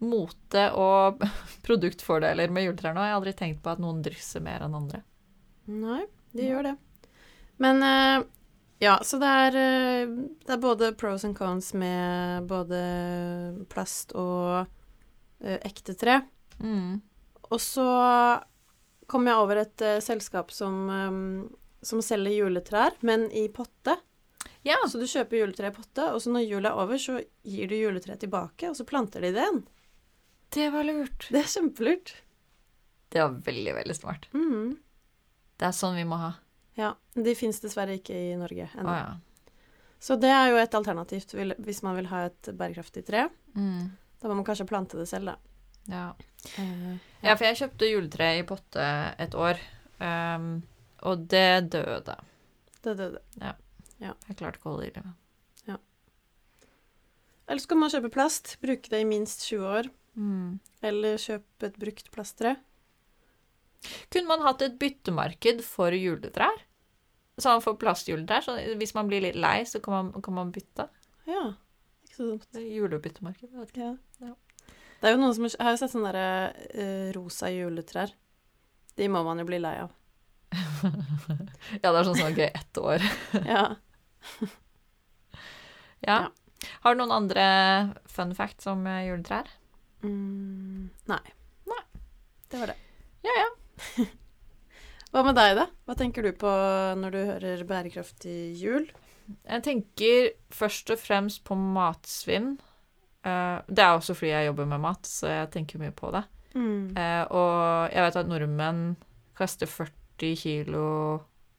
Mote 0.00 0.66
og 0.78 1.20
produktfordeler 1.66 2.52
med 2.52 2.68
juletrær 2.68 2.96
nå. 2.96 3.04
Jeg 3.04 3.14
har 3.14 3.20
aldri 3.20 3.34
tenkt 3.36 3.62
på 3.64 3.72
at 3.72 3.82
noen 3.82 4.00
drysser 4.04 4.44
mer 4.44 4.64
enn 4.64 4.76
andre. 4.76 5.02
Nei, 5.70 6.04
de 6.36 6.48
gjør 6.48 6.70
det. 6.70 6.76
Men 7.60 7.82
eh, 7.84 8.26
ja, 8.80 8.96
så 9.04 9.20
det 9.20 9.30
er, 9.44 9.56
eh, 9.60 10.12
det 10.46 10.56
er 10.56 10.62
både 10.62 10.92
pros 10.98 11.26
and 11.28 11.36
cons 11.36 11.74
med 11.76 12.48
både 12.48 12.80
plast 13.68 14.14
og 14.16 14.62
eh, 15.44 15.58
ekte 15.58 15.94
tre. 16.00 16.22
Mm. 16.64 17.00
Og 17.50 17.60
så 17.60 17.88
kom 19.10 19.26
jeg 19.26 19.42
over 19.42 19.60
et 19.64 19.82
selskap 20.04 20.52
som, 20.54 20.86
som 21.82 22.02
selger 22.04 22.44
juletrær, 22.44 22.94
men 23.02 23.26
i 23.34 23.48
potte. 23.50 23.96
Ja. 24.62 24.76
Så 24.88 25.00
du 25.00 25.08
kjøper 25.08 25.40
juletre 25.40 25.72
i 25.72 25.74
potte, 25.74 26.12
og 26.14 26.22
så 26.22 26.30
når 26.30 26.46
jula 26.46 26.70
er 26.70 26.78
over, 26.78 27.00
så 27.00 27.18
gir 27.42 27.68
du 27.68 27.74
juletreet 27.74 28.22
tilbake, 28.22 28.70
og 28.70 28.78
så 28.78 28.86
planter 28.86 29.26
de 29.26 29.32
det 29.34 29.42
igjen. 29.42 29.64
Det 30.50 30.66
var 30.74 30.86
lurt. 30.86 31.28
Det 31.30 31.40
er 31.44 31.50
kjempelurt. 31.50 32.14
Det 33.10 33.22
var 33.22 33.34
veldig, 33.46 33.74
veldig 33.74 33.96
smart. 33.96 34.28
Mm. 34.34 34.78
Det 35.60 35.66
er 35.68 35.74
sånn 35.76 35.98
vi 35.98 36.06
må 36.08 36.18
ha. 36.20 36.30
Ja. 36.78 36.94
De 37.14 37.34
fins 37.38 37.60
dessverre 37.62 37.98
ikke 37.98 38.14
i 38.14 38.32
Norge 38.38 38.68
ennå. 38.74 38.86
ennå. 38.86 38.96
ja. 38.96 39.56
Så 40.00 40.16
det 40.16 40.30
er 40.32 40.46
jo 40.48 40.56
et 40.56 40.74
alternativ 40.74 41.26
hvis 41.60 41.82
man 41.84 41.98
vil 41.98 42.06
ha 42.08 42.22
et 42.30 42.50
bærekraftig 42.56 43.02
tre. 43.04 43.26
Mm. 43.52 43.90
Da 44.20 44.30
må 44.30 44.38
man 44.38 44.46
kanskje 44.48 44.64
plante 44.68 44.96
det 44.96 45.06
selv, 45.10 45.34
da. 45.34 45.36
ja. 45.92 46.06
Uh, 46.56 46.96
Ja, 47.20 47.34
for 47.34 47.44
jeg 47.44 47.58
kjøpte 47.60 47.90
juletre 47.90 48.30
i 48.38 48.44
potte 48.48 48.84
et 49.20 49.34
år, 49.36 49.60
um, 50.00 50.54
og 51.04 51.26
det 51.28 51.68
døde. 51.74 52.16
Det 52.80 52.94
døde. 52.96 53.20
Ja. 53.42 53.52
Jeg 54.00 54.38
klarte 54.38 54.56
ikke 54.56 54.70
å 54.70 54.72
holde 54.72 54.86
det 54.86 54.94
i 54.94 55.00
livet. 55.00 55.18
Eller 57.50 57.58
så 57.58 57.66
kan 57.72 57.80
man 57.82 57.90
kjøpe 57.90 58.12
plast, 58.14 58.52
bruke 58.62 58.92
det 58.92 59.00
i 59.02 59.06
minst 59.08 59.42
20 59.48 59.64
år. 59.66 59.88
Mm. 60.20 60.58
Eller 60.84 61.20
kjøpe 61.20 61.70
et 61.70 61.78
brukt 61.80 62.10
plasttre. 62.12 62.56
Kunne 64.12 64.28
man 64.28 64.44
hatt 64.44 64.62
et 64.64 64.76
byttemarked 64.80 65.62
for 65.64 65.94
juletrær? 65.96 66.60
Sånn 67.40 67.62
for 67.64 67.78
plastjuletrær? 67.80 68.44
Så 68.44 68.56
hvis 68.76 68.92
man 68.96 69.08
blir 69.08 69.24
litt 69.24 69.38
lei, 69.40 69.62
så 69.64 69.80
kan 69.80 69.96
man, 69.96 70.24
kan 70.24 70.36
man 70.36 70.52
bytte? 70.52 70.90
Ja, 71.28 71.54
ikke 72.04 72.18
så 72.18 72.28
dumt. 72.34 72.48
Julebyttemarked? 72.60 73.52
vet 73.54 73.72
ikke. 73.72 73.92
Ja. 74.20 74.32
Ja. 74.32 74.34
Det 75.00 75.08
er 75.08 75.14
jo 75.14 75.20
noen 75.22 75.32
som 75.32 75.46
Jeg 75.48 75.64
har 75.64 75.72
jo 75.72 75.80
sett 75.80 75.94
sånne 75.94 76.10
der, 76.12 76.58
uh, 76.76 77.06
rosa 77.16 77.48
juletrær. 77.48 78.12
De 79.00 79.06
må 79.08 79.22
man 79.24 79.40
jo 79.40 79.46
bli 79.48 79.60
lei 79.62 79.78
av. 79.86 79.96
Ja, 81.80 81.92
det 81.92 81.96
er 82.00 82.06
sånn 82.08 82.18
som 82.18 82.26
er 82.26 82.36
gøy 82.36 82.48
ett 82.50 82.82
år. 82.82 83.06
Ja. 83.54 83.64
Ja. 86.00 86.16
Ja. 86.20 86.20
Har 86.84 86.94
du 86.94 87.00
noen 87.00 87.12
andre 87.12 87.42
fun 88.08 88.32
facts 88.36 88.68
om 88.68 88.86
eh, 88.88 89.06
juletrær? 89.08 89.48
Mm, 90.06 90.88
nei. 91.10 91.22
Nei. 91.70 91.82
Det 92.50 92.62
var 92.62 92.72
det. 92.72 92.78
Ja, 93.26 93.36
ja. 93.36 94.06
Hva 95.10 95.22
med 95.26 95.38
deg, 95.38 95.56
da? 95.58 95.66
Hva 95.88 95.96
tenker 95.98 96.26
du 96.26 96.32
på 96.38 96.50
når 97.00 97.14
du 97.14 97.20
hører 97.26 97.62
bærekraftig 97.66 98.38
jul? 98.60 98.86
Jeg 99.42 99.64
tenker 99.66 100.32
først 100.54 100.90
og 100.94 101.00
fremst 101.02 101.42
på 101.46 101.56
matsvinn. 101.58 102.54
Eh, 103.26 103.56
det 103.68 103.84
er 103.84 103.96
også 103.96 104.16
fordi 104.16 104.32
jeg 104.32 104.50
jobber 104.50 104.68
med 104.70 104.82
mat, 104.82 105.06
så 105.06 105.30
jeg 105.32 105.50
tenker 105.54 105.82
mye 105.82 105.94
på 105.94 106.12
det. 106.14 106.24
Mm. 106.54 106.96
Eh, 106.98 107.24
og 107.26 107.90
jeg 107.92 108.06
vet 108.06 108.20
at 108.22 108.30
nordmenn 108.30 108.84
kaster 109.38 109.70
40 109.70 110.36
kilo 110.40 110.86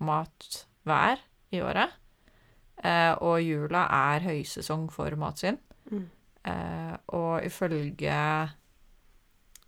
mat 0.03 0.63
hver 0.87 1.21
i 1.53 1.61
året. 1.63 1.97
Eh, 2.81 3.13
og 3.21 3.43
jula 3.43 3.85
er 4.15 4.25
høysesong 4.25 4.89
for 4.93 5.13
matsvinn. 5.19 5.59
Mm. 5.91 6.07
Og 7.17 7.43
ifølge 7.45 8.17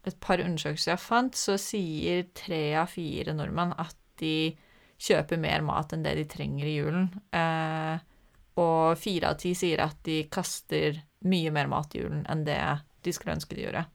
et 0.04 0.20
par 0.24 0.42
undersøkelser 0.44 0.94
jeg 0.94 1.02
fant, 1.02 1.36
så 1.38 1.58
sier 1.60 2.28
tre 2.36 2.66
av 2.80 2.92
fire 2.92 3.36
nordmenn 3.36 3.76
at 3.80 3.96
de 4.20 4.54
kjøper 5.04 5.40
mer 5.42 5.64
mat 5.66 5.94
enn 5.96 6.04
det 6.06 6.16
de 6.20 6.26
trenger 6.32 6.70
i 6.70 6.78
julen. 6.78 7.08
Eh, 7.36 7.96
og 8.62 9.00
fire 9.02 9.34
av 9.34 9.40
ti 9.42 9.54
sier 9.58 9.82
at 9.84 10.00
de 10.06 10.24
kaster 10.32 11.00
mye 11.28 11.52
mer 11.56 11.70
mat 11.72 11.96
i 11.96 12.04
julen 12.04 12.24
enn 12.30 12.44
det 12.48 12.60
de 13.04 13.14
skulle 13.16 13.36
ønske 13.36 13.58
de 13.58 13.66
gjorde. 13.66 13.86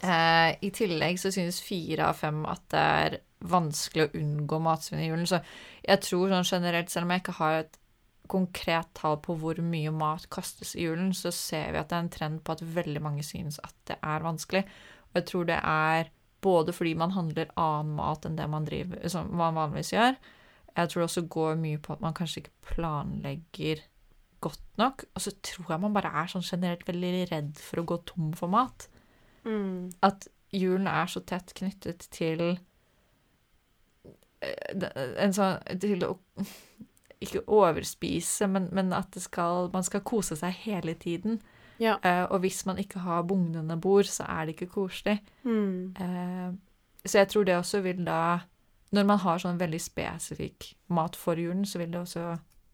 Eh, 0.00 0.50
I 0.64 0.70
tillegg 0.74 1.18
så 1.20 1.32
synes 1.34 1.60
fire 1.62 2.08
av 2.08 2.22
fem 2.22 2.40
at 2.48 2.64
det 2.72 2.84
er 3.02 3.18
vanskelig 3.50 4.06
å 4.06 4.14
unngå 4.20 4.60
matsvinn 4.64 5.02
i 5.04 5.10
julen. 5.10 5.28
Så 5.28 5.42
jeg 5.84 6.02
tror 6.06 6.32
sånn 6.32 6.48
generelt, 6.48 6.92
selv 6.92 7.08
om 7.08 7.14
jeg 7.14 7.24
ikke 7.24 7.38
har 7.40 7.60
et 7.62 7.79
konkret 8.30 8.92
tall 8.96 9.18
på 9.24 9.34
hvor 9.40 9.58
mye 9.64 9.92
mat 9.94 10.28
kastes 10.32 10.76
i 10.78 10.86
julen, 10.86 11.12
så 11.16 11.32
ser 11.34 11.74
vi 11.74 11.80
at 11.80 11.90
det 11.90 11.98
er 11.98 12.06
en 12.06 12.14
trend 12.14 12.40
på 12.46 12.54
at 12.54 12.64
veldig 12.76 13.02
mange 13.02 13.26
synes 13.26 13.58
at 13.66 13.74
det 13.90 13.98
er 13.98 14.26
vanskelig. 14.26 14.64
Og 15.10 15.20
jeg 15.20 15.28
tror 15.30 15.48
det 15.48 15.60
er 15.60 16.10
både 16.40 16.72
fordi 16.72 16.94
man 16.96 17.12
handler 17.12 17.50
annen 17.60 17.96
mat 17.98 18.24
enn 18.24 18.38
det 18.38 18.46
man, 18.48 18.66
driver, 18.68 19.02
som 19.12 19.28
man 19.36 19.56
vanligvis 19.58 19.92
gjør. 19.92 20.18
Jeg 20.76 20.88
tror 20.88 21.02
det 21.02 21.08
også 21.08 21.26
går 21.34 21.58
mye 21.60 21.80
på 21.82 21.92
at 21.96 22.04
man 22.04 22.16
kanskje 22.16 22.44
ikke 22.44 22.74
planlegger 22.74 23.82
godt 24.40 24.78
nok. 24.80 25.04
Og 25.14 25.24
så 25.26 25.34
tror 25.44 25.74
jeg 25.74 25.82
man 25.82 25.96
bare 25.96 26.12
er 26.22 26.30
sånn 26.30 26.46
generelt 26.46 26.86
veldig 26.88 27.26
redd 27.32 27.60
for 27.60 27.82
å 27.82 27.88
gå 27.90 28.00
tom 28.08 28.32
for 28.38 28.52
mat. 28.52 28.88
Mm. 29.44 29.90
At 30.06 30.28
julen 30.54 30.88
er 30.90 31.10
så 31.10 31.22
tett 31.26 31.52
knyttet 31.58 32.06
til 32.14 32.40
eh, 34.40 34.88
en 35.22 35.32
sånn 35.32 35.78
Til 35.80 36.04
å 36.04 36.10
ikke 37.20 37.42
overspise, 37.48 38.46
men, 38.48 38.68
men 38.72 38.92
at 38.96 39.10
det 39.14 39.22
skal, 39.22 39.68
man 39.72 39.84
skal 39.84 40.04
kose 40.06 40.36
seg 40.40 40.56
hele 40.64 40.94
tiden. 40.94 41.40
Ja. 41.80 41.96
Uh, 42.04 42.32
og 42.32 42.42
hvis 42.44 42.64
man 42.68 42.78
ikke 42.78 43.00
har 43.04 43.22
bugnende 43.28 43.76
bord, 43.80 44.08
så 44.08 44.24
er 44.28 44.44
det 44.44 44.56
ikke 44.56 44.72
koselig. 44.74 45.20
Mm. 45.42 45.96
Uh, 46.00 46.56
så 47.04 47.22
jeg 47.22 47.28
tror 47.28 47.44
det 47.44 47.56
også 47.56 47.80
vil 47.80 48.04
da 48.04 48.38
Når 48.90 49.04
man 49.06 49.20
har 49.22 49.38
sånn 49.38 49.60
veldig 49.60 49.78
spesifikk 49.78 50.72
mat 50.90 51.14
for 51.16 51.38
julen, 51.38 51.62
så 51.64 51.78
vil 51.78 51.92
det 51.92 52.00
også 52.00 52.24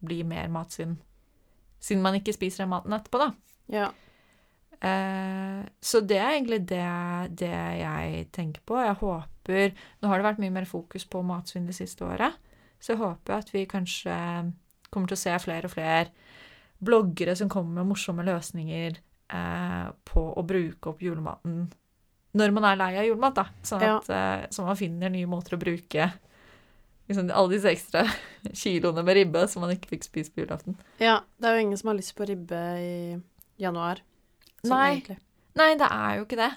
bli 0.00 0.23
mer 0.25 0.49
matsvinn. 0.49 0.95
Siden 1.76 2.00
man 2.03 2.17
ikke 2.17 2.33
spiser 2.33 2.65
den 2.65 2.71
maten 2.73 2.95
etterpå, 2.97 3.21
da. 3.21 3.26
Ja. 3.69 3.91
Uh, 4.81 5.61
så 5.81 6.00
det 6.00 6.17
er 6.17 6.31
egentlig 6.31 6.62
det, 6.71 6.87
det 7.37 7.53
jeg 7.83 8.25
tenker 8.33 8.65
på. 8.65 8.81
Jeg 8.81 8.97
håper 9.03 9.76
Nå 10.00 10.09
har 10.09 10.19
det 10.19 10.26
vært 10.31 10.41
mye 10.41 10.55
mer 10.57 10.65
fokus 10.69 11.05
på 11.05 11.21
matsvinn 11.21 11.69
det 11.69 11.76
siste 11.76 12.09
året, 12.09 12.33
så 12.80 12.92
jeg 12.92 13.00
håper 13.00 13.38
at 13.38 13.50
vi 13.54 13.64
kanskje 13.71 14.16
kommer 14.92 15.11
til 15.11 15.16
å 15.16 15.23
se 15.25 15.35
flere 15.42 15.68
og 15.68 15.75
flere 15.75 16.12
bloggere 16.87 17.35
som 17.38 17.49
kommer 17.50 17.80
med 17.80 17.90
morsomme 17.95 18.25
løsninger 18.26 18.99
eh, 19.33 19.88
på 20.06 20.25
å 20.37 20.45
bruke 20.47 20.92
opp 20.92 21.02
julematen 21.02 21.66
når 22.37 22.52
man 22.52 22.66
er 22.68 22.76
lei 22.76 22.90
av 23.00 23.06
julemat, 23.06 23.37
da. 23.38 23.45
Sånn 23.64 23.85
at 23.87 24.09
ja. 24.12 24.25
så 24.52 24.64
man 24.66 24.76
finner 24.76 25.09
nye 25.09 25.28
måter 25.30 25.56
å 25.56 25.61
bruke 25.61 26.11
liksom, 27.09 27.30
alle 27.30 27.54
disse 27.54 27.73
ekstra 27.73 28.02
kiloene 28.62 29.04
med 29.06 29.16
ribbe 29.16 29.47
som 29.49 29.64
man 29.64 29.73
ikke 29.73 29.95
fikk 29.95 30.04
spist 30.04 30.35
på 30.35 30.45
julaften. 30.45 30.76
ja. 31.00 31.23
Det 31.40 31.49
er 31.49 31.56
jo 31.56 31.64
ingen 31.64 31.80
som 31.80 31.92
har 31.92 31.97
lyst 31.97 32.12
på 32.18 32.28
ribbe 32.28 32.61
i 32.83 32.92
januar. 33.62 34.04
sånn 34.61 34.76
Nei. 34.76 35.16
Nei, 35.56 35.71
det 35.80 35.88
er 35.88 36.18
jo 36.18 36.26
ikke 36.26 36.42
det. 36.42 36.52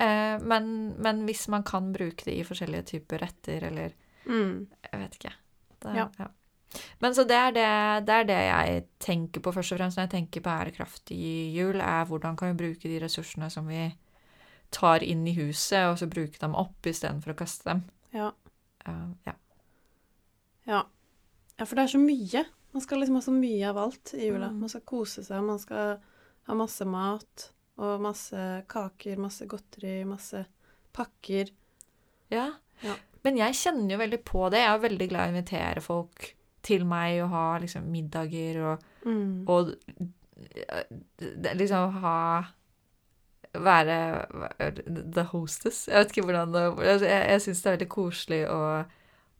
Eh, 0.00 0.36
men, 0.48 0.72
men 0.96 1.24
hvis 1.28 1.44
man 1.52 1.66
kan 1.68 1.92
bruke 1.92 2.24
det 2.24 2.38
i 2.38 2.46
forskjellige 2.48 2.94
typer 2.94 3.26
retter, 3.26 3.68
eller 3.68 3.92
Mm. 4.28 4.68
Jeg 4.84 5.00
vet 5.00 5.14
ikke. 5.16 5.30
Det, 5.82 5.94
Ja. 5.96 6.08
ja. 6.18 6.28
Men 7.00 7.14
så 7.14 7.24
det 7.24 7.36
er 7.36 7.52
det, 7.56 7.68
det 8.06 8.14
er 8.14 8.26
det 8.28 8.38
jeg 8.44 8.82
tenker 9.00 9.40
på 9.40 9.52
først 9.56 9.72
og 9.72 9.78
fremst 9.80 9.96
når 9.96 10.04
jeg 10.04 10.14
tenker 10.16 10.44
bærekraftig 10.44 11.54
jul, 11.54 11.80
er 11.80 12.04
hvordan 12.04 12.36
kan 12.36 12.52
vi 12.52 12.60
bruke 12.60 12.90
de 12.90 13.00
ressursene 13.00 13.48
som 13.50 13.70
vi 13.70 13.86
tar 14.74 15.02
inn 15.02 15.24
i 15.26 15.32
huset, 15.38 15.88
og 15.88 15.96
så 15.98 16.10
bruke 16.10 16.36
dem 16.40 16.56
opp 16.58 16.86
istedenfor 16.86 17.32
å 17.32 17.38
kaste 17.38 17.70
dem. 17.70 17.82
Ja. 18.12 18.32
Uh, 18.84 19.14
ja. 19.24 19.34
Ja. 20.68 20.82
ja, 21.56 21.64
for 21.64 21.74
det 21.78 21.86
er 21.86 21.94
så 21.94 22.02
mye. 22.02 22.44
Man 22.76 22.84
skal 22.84 23.00
liksom 23.00 23.16
ha 23.16 23.24
så 23.24 23.32
mye 23.32 23.70
av 23.70 23.80
alt 23.80 24.12
i 24.12 24.26
jula. 24.28 24.50
Mm. 24.52 24.60
Man 24.60 24.72
skal 24.72 24.84
kose 24.84 25.24
seg, 25.24 25.40
man 25.44 25.60
skal 25.62 25.96
ha 26.48 26.56
masse 26.56 26.84
mat 26.84 27.48
og 27.80 28.02
masse 28.04 28.44
kaker, 28.68 29.16
masse 29.22 29.48
godteri, 29.48 30.02
masse 30.08 30.44
pakker. 30.92 31.54
ja. 32.34 32.50
Ja. 32.84 32.94
Men 33.26 33.40
jeg 33.40 33.56
kjenner 33.58 33.94
jo 33.94 34.02
veldig 34.02 34.20
på 34.26 34.48
det. 34.52 34.62
Jeg 34.62 34.74
er 34.74 34.84
veldig 34.84 35.08
glad 35.10 35.24
i 35.24 35.32
å 35.32 35.34
invitere 35.34 35.82
folk 35.84 36.28
til 36.68 36.84
meg 36.88 37.22
og 37.22 37.32
ha 37.32 37.48
liksom 37.62 37.90
middager 37.90 38.62
og 38.66 38.86
Mm. 39.08 39.48
Og 39.48 39.74
liksom 41.54 41.92
ha 42.02 42.44
Være 43.54 44.26
the 45.14 45.22
hostess. 45.30 45.86
Jeg 45.88 45.96
vet 45.98 46.10
ikke 46.12 46.24
hvordan 46.26 46.52
det 46.52 46.62
altså, 46.66 47.06
Jeg, 47.06 47.30
jeg 47.30 47.42
syns 47.42 47.62
det 47.62 47.70
er 47.70 47.76
veldig 47.76 47.88
koselig 47.88 48.40
å 48.52 48.58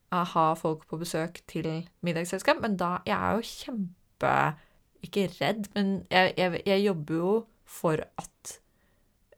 å 0.08 0.23
ha 0.25 0.47
folk 0.56 0.87
på 0.88 0.97
besøk 0.97 1.42
til 1.50 1.66
middagsselskap, 2.00 2.62
men 2.64 2.78
da 2.80 2.99
Jeg 3.06 3.18
er 3.18 3.37
jo 3.37 3.44
kjempe 3.44 4.35
Ikke 5.04 5.26
redd, 5.37 5.68
men 5.75 5.90
jeg, 6.11 6.32
jeg, 6.38 6.62
jeg 6.66 6.85
jobber 6.87 7.14
jo 7.14 7.32
for 7.68 8.00
at 8.18 8.54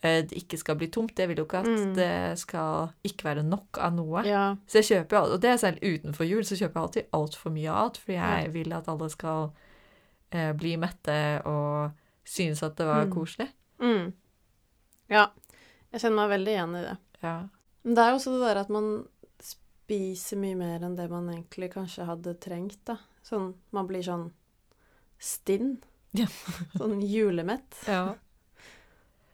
det 0.02 0.32
ikke 0.32 0.56
skal 0.58 0.76
bli 0.76 0.86
tomt. 0.88 1.18
Jeg 1.18 1.28
vil 1.28 1.36
jo 1.36 1.44
ikke 1.44 1.58
at 1.60 1.66
Mm. 1.66 1.94
det 1.94 2.38
skal 2.38 2.92
ikke 3.04 3.24
være 3.24 3.42
nok 3.44 3.78
av 3.78 3.92
noe. 3.94 4.22
Ja. 4.24 4.56
Så 4.66 4.80
jeg 4.80 4.84
kjøper 4.90 5.10
jo 5.26 5.34
og 5.34 5.40
det 5.40 5.50
er 5.50 5.56
selv 5.56 5.78
utenfor 5.82 6.24
jul, 6.28 6.42
så 6.42 6.56
kjøper 6.56 6.74
jeg 6.74 6.82
alltid 6.82 7.10
altfor 7.12 7.50
mye 7.52 7.70
alt, 7.72 7.98
fordi 7.98 8.16
jeg 8.16 8.44
Ja. 8.44 8.50
vil 8.50 8.72
at 8.72 8.88
alle 8.88 9.10
skal 9.10 9.52
eh, 10.32 10.52
bli 10.52 10.76
mette 10.76 11.42
og 11.44 11.90
synes 12.24 12.62
at 12.62 12.76
det 12.76 12.86
var 12.86 13.04
Mm. 13.06 13.12
koselig. 13.12 13.48
Mm. 13.80 14.12
Ja. 15.10 15.26
Jeg 15.92 16.00
kjenner 16.00 16.28
meg 16.28 16.38
veldig 16.38 16.52
igjen 16.54 16.76
i 16.76 16.82
det. 16.86 16.98
Ja. 17.22 17.48
Men 17.84 17.94
det 17.94 17.98
er 18.04 18.10
jo 18.10 18.16
også 18.16 18.32
det 18.38 18.54
der 18.54 18.60
at 18.60 18.68
man 18.70 19.06
spiser 19.40 20.36
mye 20.38 20.54
mer 20.56 20.78
enn 20.86 20.94
det 20.96 21.10
man 21.10 21.26
egentlig 21.28 21.72
kanskje 21.72 22.06
hadde 22.06 22.34
trengt, 22.38 22.78
da. 22.84 22.96
Sånn 23.24 23.54
Man 23.72 23.88
blir 23.88 24.02
sånn 24.02 24.30
stinn. 25.18 25.78
Ja. 26.12 26.26
sånn 26.76 27.00
julemett. 27.02 27.74
Ja. 27.86 28.14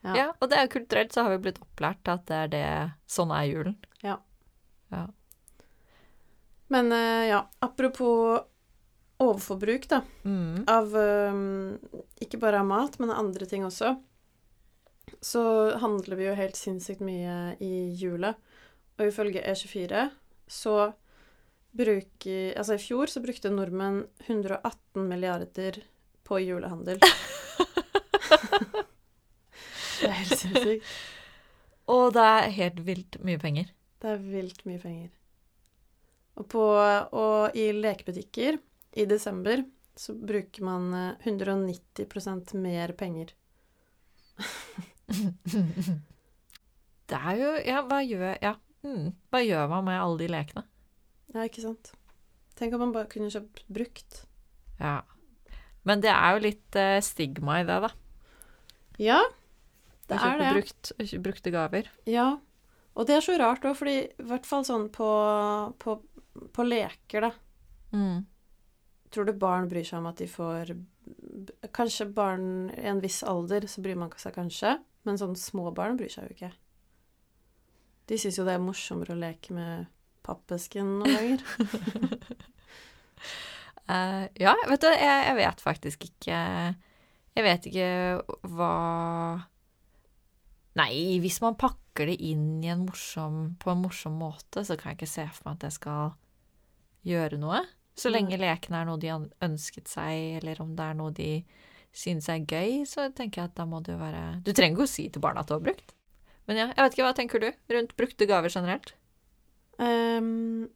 Ja. 0.06 0.16
ja. 0.16 0.26
Og 0.38 0.50
det 0.50 0.58
er 0.58 0.66
jo 0.66 0.74
kulturelt, 0.76 1.14
så 1.14 1.26
har 1.26 1.34
vi 1.34 1.44
blitt 1.48 1.62
opplært 1.62 2.08
at 2.10 2.26
det 2.30 2.42
er 2.44 2.50
det 2.52 2.66
Sånn 3.10 3.32
er 3.34 3.46
julen. 3.48 3.78
Ja. 4.04 4.20
Ja. 4.94 5.06
Men 6.70 6.92
eh, 6.94 7.28
ja, 7.30 7.40
apropos 7.64 8.44
overforbruk, 9.22 9.88
da. 9.90 10.02
Mm. 10.26 10.64
Av 10.70 10.96
eh, 11.00 11.40
Ikke 12.22 12.40
bare 12.42 12.60
av 12.62 12.68
mat, 12.68 12.98
men 13.02 13.12
av 13.12 13.24
andre 13.24 13.48
ting 13.50 13.66
også. 13.66 13.96
Så 15.22 15.42
handler 15.82 16.18
vi 16.18 16.26
jo 16.28 16.36
helt 16.38 16.58
sinnssykt 16.58 17.02
mye 17.04 17.56
i 17.62 17.88
jula. 17.98 18.34
Og 18.98 19.10
ifølge 19.10 19.44
E24 19.44 20.08
så 20.50 20.76
bruker 21.76 22.54
Altså 22.56 22.78
i 22.78 22.80
fjor 22.80 23.10
så 23.12 23.20
brukte 23.20 23.50
nordmenn 23.52 24.06
118 24.26 25.02
milliarder 25.06 25.82
på 26.26 26.40
julehandel. 26.40 27.02
det 30.00 30.10
er 30.10 30.18
helt 30.20 30.40
sinnssykt. 30.40 30.96
Og 31.92 32.10
det 32.16 32.24
er 32.26 32.50
helt 32.56 32.80
vilt 32.86 33.18
mye 33.24 33.40
penger. 33.42 33.70
Det 34.02 34.10
er 34.12 34.26
vilt 34.34 34.64
mye 34.66 34.80
penger. 34.82 35.10
Og, 36.36 36.44
på, 36.52 36.62
og 37.16 37.56
i 37.56 37.70
lekebutikker 37.72 38.58
i 39.00 39.06
desember 39.08 39.62
så 39.96 40.12
bruker 40.12 40.64
man 40.66 40.90
eh, 40.92 41.28
190% 41.30 42.52
mer 42.60 42.92
penger. 42.98 43.32
Det 47.06 47.16
er 47.16 47.36
jo 47.38 47.50
Ja, 47.62 47.82
hva 47.86 48.02
gjør 48.04 48.34
Ja. 48.42 48.56
Mm. 48.84 49.14
Hva 49.32 49.40
gjør 49.42 49.70
man 49.70 49.86
med 49.86 49.98
alle 49.98 50.18
de 50.20 50.26
lekene? 50.30 50.62
Ja, 51.34 51.46
ikke 51.46 51.62
sant? 51.64 51.92
Tenk 52.58 52.74
om 52.76 52.84
man 52.84 52.92
bare 52.94 53.08
kunne 53.10 53.30
kjøpt 53.32 53.64
brukt. 53.72 54.20
Ja. 54.78 55.00
Men 55.86 56.02
det 56.04 56.12
er 56.12 56.36
jo 56.36 56.44
litt 56.44 56.78
eh, 56.78 57.00
stigma 57.04 57.60
i 57.62 57.66
det, 57.66 57.78
da. 57.86 57.90
Ja, 59.02 59.18
det 60.10 60.18
er 60.22 60.38
det. 60.40 60.50
Brukt, 60.54 60.92
brukte 61.24 61.52
gaver. 61.54 61.90
Ja. 62.08 62.36
Og 62.96 63.08
det 63.08 63.18
er 63.18 63.24
så 63.24 63.36
rart 63.40 63.64
òg, 63.66 63.76
fordi 63.76 63.96
i 64.06 64.26
hvert 64.28 64.46
fall 64.48 64.64
sånn 64.64 64.88
på, 64.94 65.08
på, 65.82 65.98
på 66.56 66.66
leker, 66.66 67.26
da. 67.26 67.32
Mm. 67.92 68.24
Tror 69.12 69.28
du 69.28 69.34
barn 69.38 69.68
bryr 69.70 69.86
seg 69.86 70.00
om 70.00 70.10
at 70.10 70.20
de 70.20 70.28
får 70.28 70.74
Kanskje 71.76 72.08
barn 72.10 72.72
i 72.74 72.88
en 72.90 72.98
viss 72.98 73.20
alder, 73.22 73.68
så 73.70 73.82
bryr 73.84 73.98
man 73.98 74.10
seg 74.18 74.34
kanskje. 74.34 74.72
Men 75.06 75.20
sånn 75.20 75.36
små 75.38 75.70
barn 75.74 75.98
bryr 75.98 76.10
seg 76.10 76.26
jo 76.26 76.34
ikke. 76.34 76.48
De 78.10 78.18
syns 78.18 78.38
jo 78.40 78.46
det 78.46 78.56
er 78.56 78.64
morsommere 78.64 79.14
å 79.14 79.20
leke 79.20 79.54
med 79.54 79.86
pappesken 80.26 80.96
noen 80.98 81.14
ganger. 81.14 81.44
uh, 83.86 84.24
ja, 84.44 84.56
vet 84.66 84.82
du, 84.82 84.88
jeg, 84.90 85.20
jeg 85.28 85.38
vet 85.38 85.62
faktisk 85.62 86.08
ikke 86.08 86.40
Jeg 87.36 87.46
vet 87.46 87.68
ikke 87.70 87.90
hva 88.56 88.72
Nei, 90.76 91.16
hvis 91.24 91.40
man 91.40 91.56
pakker 91.56 92.10
det 92.10 92.18
inn 92.20 92.60
i 92.64 92.68
en 92.72 92.84
morsom, 92.84 93.56
på 93.62 93.72
en 93.72 93.82
morsom 93.86 94.18
måte, 94.20 94.64
så 94.66 94.76
kan 94.76 94.92
jeg 94.92 95.00
ikke 95.00 95.14
se 95.14 95.24
for 95.32 95.48
meg 95.48 95.56
at 95.56 95.66
det 95.66 95.72
skal 95.78 96.10
gjøre 97.06 97.40
noe. 97.40 97.62
Så 97.96 98.12
lenge 98.12 98.36
leken 98.36 98.76
er 98.76 98.84
noe 98.84 99.00
de 99.00 99.08
har 99.08 99.24
ønsket 99.46 99.88
seg, 99.88 100.36
eller 100.42 100.60
om 100.60 100.74
det 100.76 100.84
er 100.84 100.98
noe 100.98 101.14
de 101.16 101.30
synes 101.96 102.28
er 102.28 102.44
gøy, 102.44 102.82
så 102.84 103.08
tenker 103.16 103.40
jeg 103.40 103.50
at 103.50 103.56
da 103.56 103.64
må 103.68 103.80
det 103.80 103.94
jo 103.94 104.00
være 104.02 104.42
Du 104.44 104.52
trenger 104.52 104.76
ikke 104.76 104.84
å 104.84 104.90
si 104.90 105.06
til 105.08 105.22
barna 105.24 105.40
at 105.40 105.48
du 105.48 105.56
har 105.56 105.64
brukt. 105.64 105.94
Men 106.46 106.60
ja, 106.60 106.66
jeg 106.68 106.84
vet 106.84 106.94
ikke, 106.94 107.06
hva 107.06 107.16
tenker 107.16 107.42
du 107.42 107.48
rundt 107.72 107.96
brukte 107.98 108.28
gaver 108.28 108.52
generelt? 108.52 108.92
Um, 109.80 110.68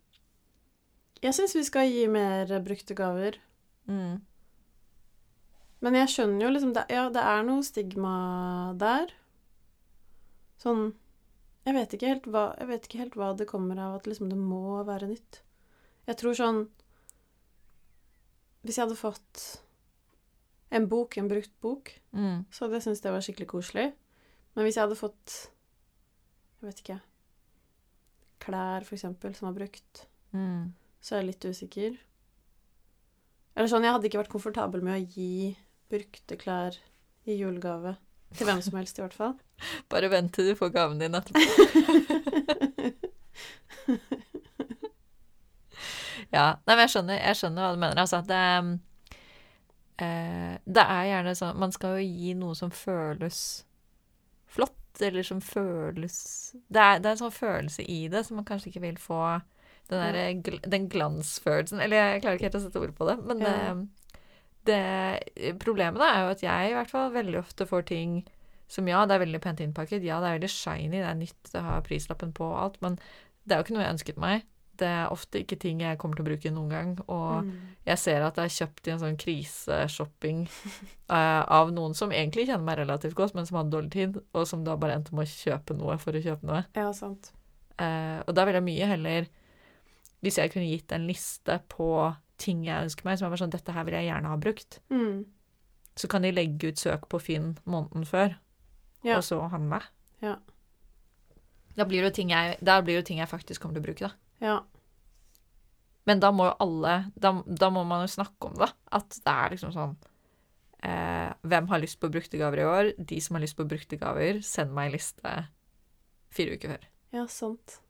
jeg 1.21 1.37
syns 1.37 1.55
vi 1.57 1.67
skal 1.69 1.93
gi 1.93 2.09
mer 2.11 2.51
brukte 2.65 2.97
gaver. 2.97 3.37
Mm. 3.85 4.25
Men 5.85 5.97
jeg 6.01 6.13
skjønner 6.13 6.47
jo 6.47 6.53
liksom 6.57 6.73
det, 6.77 6.89
Ja, 6.93 7.07
det 7.13 7.23
er 7.25 7.45
noe 7.47 7.65
stigma 7.65 8.15
der. 8.81 9.13
Sånn 10.61 10.93
Jeg 11.67 11.75
vet 11.77 11.93
ikke 11.97 12.09
helt 12.09 12.27
hva, 12.33 12.45
jeg 12.59 12.69
vet 12.71 12.87
ikke 12.89 12.99
helt 13.03 13.17
hva 13.21 13.31
det 13.37 13.47
kommer 13.49 13.79
av 13.79 13.99
at 13.99 14.07
liksom 14.09 14.29
det 14.31 14.39
må 14.41 14.81
være 14.89 15.09
nytt. 15.11 15.41
Jeg 16.09 16.17
tror 16.21 16.37
sånn 16.39 16.61
Hvis 18.65 18.77
jeg 18.77 18.85
hadde 18.87 18.99
fått 19.01 19.45
en 20.71 20.87
bok, 20.87 21.17
en 21.19 21.29
brukt 21.31 21.53
bok, 21.61 21.91
Mm. 22.15 22.45
så 22.51 22.65
hadde 22.65 22.77
jeg 22.79 22.83
syntes 22.85 23.01
det 23.03 23.11
var 23.13 23.21
skikkelig 23.25 23.47
koselig. 23.49 23.93
Men 24.55 24.65
hvis 24.67 24.77
jeg 24.77 24.85
hadde 24.87 24.99
fått 25.01 25.49
Jeg 26.61 26.69
vet 26.69 26.81
ikke 26.85 27.01
Klær, 28.41 28.85
for 28.85 28.95
eksempel, 28.97 29.35
som 29.37 29.49
var 29.49 29.59
brukt, 29.59 30.07
Mm. 30.33 30.73
så 31.01 31.15
er 31.17 31.23
jeg 31.23 31.27
litt 31.27 31.45
usikker. 31.45 31.99
Eller 33.57 33.69
sånn, 33.69 33.83
jeg 33.83 33.93
hadde 33.93 34.05
ikke 34.09 34.23
vært 34.23 34.33
komfortabel 34.33 34.83
med 34.83 34.97
å 35.03 35.11
gi 35.15 35.57
brukte 35.91 36.39
klær 36.39 36.77
i 37.27 37.37
julegave. 37.37 37.97
Til 38.39 38.47
hvem 38.47 38.61
som 38.63 38.77
helst, 38.79 38.99
i 38.99 39.03
hvert 39.03 39.17
fall. 39.17 39.35
Bare 39.93 40.11
vent 40.13 40.33
til 40.35 40.51
du 40.51 40.55
får 40.59 40.71
gaven 40.75 41.01
din 41.03 41.15
etterpå. 41.19 41.41
Ja, 46.31 46.45
nei, 46.63 46.75
men 46.77 46.85
jeg 46.85 46.93
skjønner, 46.93 47.19
jeg 47.19 47.39
skjønner 47.41 47.65
hva 47.65 47.71
du 47.75 47.81
mener. 47.83 47.99
Altså, 48.03 48.21
at 48.21 48.29
det, 48.31 49.21
eh, 50.05 50.53
det 50.63 50.85
er 50.85 51.09
gjerne 51.09 51.33
sånn 51.39 51.59
Man 51.59 51.73
skal 51.75 51.97
jo 51.99 52.05
gi 52.07 52.35
noe 52.39 52.55
som 52.59 52.71
føles 52.75 53.41
flott, 54.51 54.77
eller 55.01 55.27
som 55.27 55.41
føles 55.43 56.19
Det 56.69 56.83
er, 56.83 57.01
det 57.01 57.09
er 57.09 57.17
en 57.17 57.23
sånn 57.25 57.35
følelse 57.35 57.83
i 57.83 58.03
det 58.13 58.23
som 58.27 58.39
man 58.39 58.47
kanskje 58.49 58.71
ikke 58.71 58.85
vil 58.85 59.01
få 59.01 59.23
den, 59.91 59.99
der, 60.15 60.61
den 60.71 60.87
glansfølelsen 60.93 61.83
Eller 61.83 61.97
jeg 61.99 62.23
klarer 62.23 62.39
ikke 62.39 62.47
helt 62.51 62.61
å 62.61 62.63
sette 62.67 62.83
ord 62.85 62.95
på 62.99 63.09
det, 63.11 63.17
men 63.27 63.43
Ja. 63.47 63.75
Det, 64.71 64.81
det 65.35 65.55
Problemet 65.63 66.01
da 66.01 66.11
er 66.15 66.23
jo 66.25 66.35
at 66.37 66.45
jeg 66.47 66.71
i 66.71 66.77
hvert 66.79 66.93
fall 66.93 67.11
veldig 67.15 67.41
ofte 67.43 67.67
får 67.69 67.89
ting 67.91 68.21
som 68.71 68.87
ja, 68.87 69.03
det 69.03 69.17
er 69.17 69.25
veldig 69.25 69.41
pent 69.43 69.61
innpakket, 69.65 70.05
ja, 70.07 70.21
det 70.23 70.29
er 70.29 70.37
veldig 70.39 70.49
shiny, 70.55 71.01
det 71.01 71.07
er 71.11 71.17
nytt, 71.19 71.49
det 71.51 71.63
har 71.67 71.81
prislappen 71.83 72.31
på 72.37 72.47
og 72.47 72.59
alt, 72.63 72.77
men 72.85 73.01
det 73.43 73.57
er 73.57 73.59
jo 73.59 73.65
ikke 73.67 73.75
noe 73.75 73.83
jeg 73.83 73.95
ønsket 73.97 74.21
meg. 74.23 74.45
Det 74.79 74.87
er 74.87 75.11
ofte 75.13 75.41
ikke 75.43 75.59
ting 75.61 75.83
jeg 75.83 75.99
kommer 75.99 76.17
til 76.17 76.23
å 76.23 76.29
bruke 76.29 76.53
noen 76.55 76.71
gang, 76.71 76.93
og 77.11 77.43
Mm. 77.49 77.51
jeg 77.91 77.99
ser 77.99 78.23
at 78.23 78.39
det 78.39 78.45
er 78.47 78.55
kjøpt 78.55 78.87
i 78.87 78.93
en 78.95 79.03
sånn 79.03 79.19
kriseshopping 79.19 80.45
uh, 81.11 81.43
av 81.59 81.73
noen 81.75 81.99
som 81.99 82.15
egentlig 82.15 82.47
kjenner 82.47 82.65
meg 82.65 82.79
relativt 82.79 83.19
godt, 83.19 83.35
men 83.35 83.49
som 83.49 83.59
hadde 83.59 83.75
dårlig 83.75 83.91
tid, 83.97 84.21
og 84.33 84.47
som 84.47 84.63
da 84.65 84.79
bare 84.79 85.01
endte 85.01 85.19
med 85.19 85.27
å 85.27 85.35
kjøpe 85.35 85.75
noe 85.77 85.99
for 85.99 86.15
å 86.15 86.23
kjøpe 86.23 86.47
noe. 86.47 86.63
Ja, 86.79 86.87
sant. 86.97 87.33
Uh, 87.75 88.23
og 88.27 88.35
da 88.39 88.47
ville 88.47 88.61
jeg 88.63 88.69
mye 88.71 88.87
heller 88.91 89.29
Hvis 90.21 90.37
jeg 90.37 90.51
kunne 90.53 90.69
gitt 90.69 90.93
en 90.93 91.07
liste 91.09 91.55
på 91.73 91.87
ting 92.41 92.63
jeg 92.67 92.87
ønsker 92.89 93.05
meg, 93.07 93.19
som 93.21 93.27
er 93.29 93.35
bare 93.35 93.43
sånn 93.45 93.53
Dette 93.53 93.75
her 93.77 93.85
vil 93.87 93.95
jeg 93.99 94.09
gjerne 94.09 94.31
ha 94.33 94.39
brukt. 94.41 94.79
Mm. 94.91 95.25
Så 96.01 96.09
kan 96.09 96.25
de 96.25 96.31
legge 96.33 96.71
ut 96.73 96.81
søk 96.81 97.07
på 97.13 97.21
Finn 97.21 97.53
måneden 97.69 98.07
før, 98.09 98.37
Ja. 99.05 99.19
og 99.19 99.25
så 99.27 99.39
handle. 99.53 99.83
Ja. 100.25 100.37
Da 101.77 101.85
blir 101.89 102.03
det 102.03 102.11
jo 102.11 102.17
ting 102.21 102.31
jeg, 102.33 102.59
da 102.65 102.81
blir 102.83 102.97
det 102.97 103.03
jo 103.05 103.09
ting 103.11 103.19
jeg 103.23 103.29
faktisk 103.31 103.61
kommer 103.63 103.77
til 103.79 103.83
å 103.85 103.89
bruke, 103.89 104.09
da. 104.09 104.13
Ja. 104.45 104.59
Men 106.09 106.21
da 106.21 106.31
må 106.33 106.47
jo 106.49 106.55
alle 106.65 107.13
Da, 107.21 107.31
da 107.45 107.69
må 107.71 107.83
man 107.87 108.01
jo 108.07 108.09
snakke 108.11 108.49
om 108.49 108.55
det. 108.59 108.71
At 108.91 109.11
det 109.21 109.33
er 109.35 109.51
liksom 109.53 109.71
sånn 109.75 109.93
eh, 110.83 111.29
Hvem 111.45 111.69
har 111.69 111.79
lyst 111.83 112.01
på 112.01 112.09
brukte 112.11 112.39
gaver 112.41 112.63
i 112.63 112.65
år? 112.65 112.89
De 112.99 113.19
som 113.21 113.37
har 113.37 113.45
lyst 113.45 113.57
på 113.59 113.67
brukte 113.69 113.99
gaver, 114.01 114.41
send 114.43 114.73
meg 114.75 114.89
en 114.89 114.93
liste 114.97 115.35
fire 116.33 116.57
uker 116.57 116.73
før. 116.73 116.89
ja, 117.13 117.27
sant. 117.27 117.81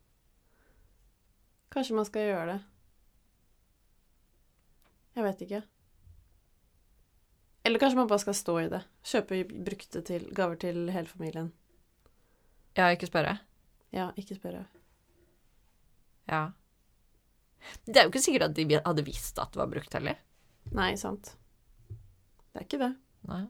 Kanskje 1.71 1.95
man 1.95 2.05
skal 2.09 2.27
gjøre 2.27 2.47
det. 2.55 2.61
Jeg 5.17 5.27
vet 5.27 5.45
ikke. 5.47 5.63
Eller 7.65 7.83
kanskje 7.83 7.99
man 7.99 8.09
bare 8.09 8.23
skal 8.23 8.37
stå 8.37 8.57
i 8.63 8.69
det. 8.73 8.81
Kjøpe 9.05 9.43
brukte 9.51 10.03
til, 10.07 10.29
gaver 10.35 10.57
til 10.61 10.89
hele 10.95 11.11
familien. 11.11 11.51
Ja, 12.79 12.89
ikke 12.95 13.11
spørre. 13.11 13.37
Ja, 13.93 14.11
ikke 14.17 14.39
spørre. 14.39 14.65
Ja. 16.31 16.49
Det 17.85 17.99
er 17.99 18.07
jo 18.07 18.13
ikke 18.13 18.23
sikkert 18.23 18.49
at 18.49 18.57
de 18.57 18.79
hadde 18.79 19.05
visst 19.05 19.39
at 19.43 19.53
det 19.53 19.61
var 19.61 19.71
brukt 19.71 19.97
heller. 19.99 20.21
Nei, 20.77 20.95
sant. 20.97 21.35
Det 22.51 22.63
er 22.63 22.67
ikke 22.67 22.81
det. 22.81 22.93
Nei. 23.29 23.43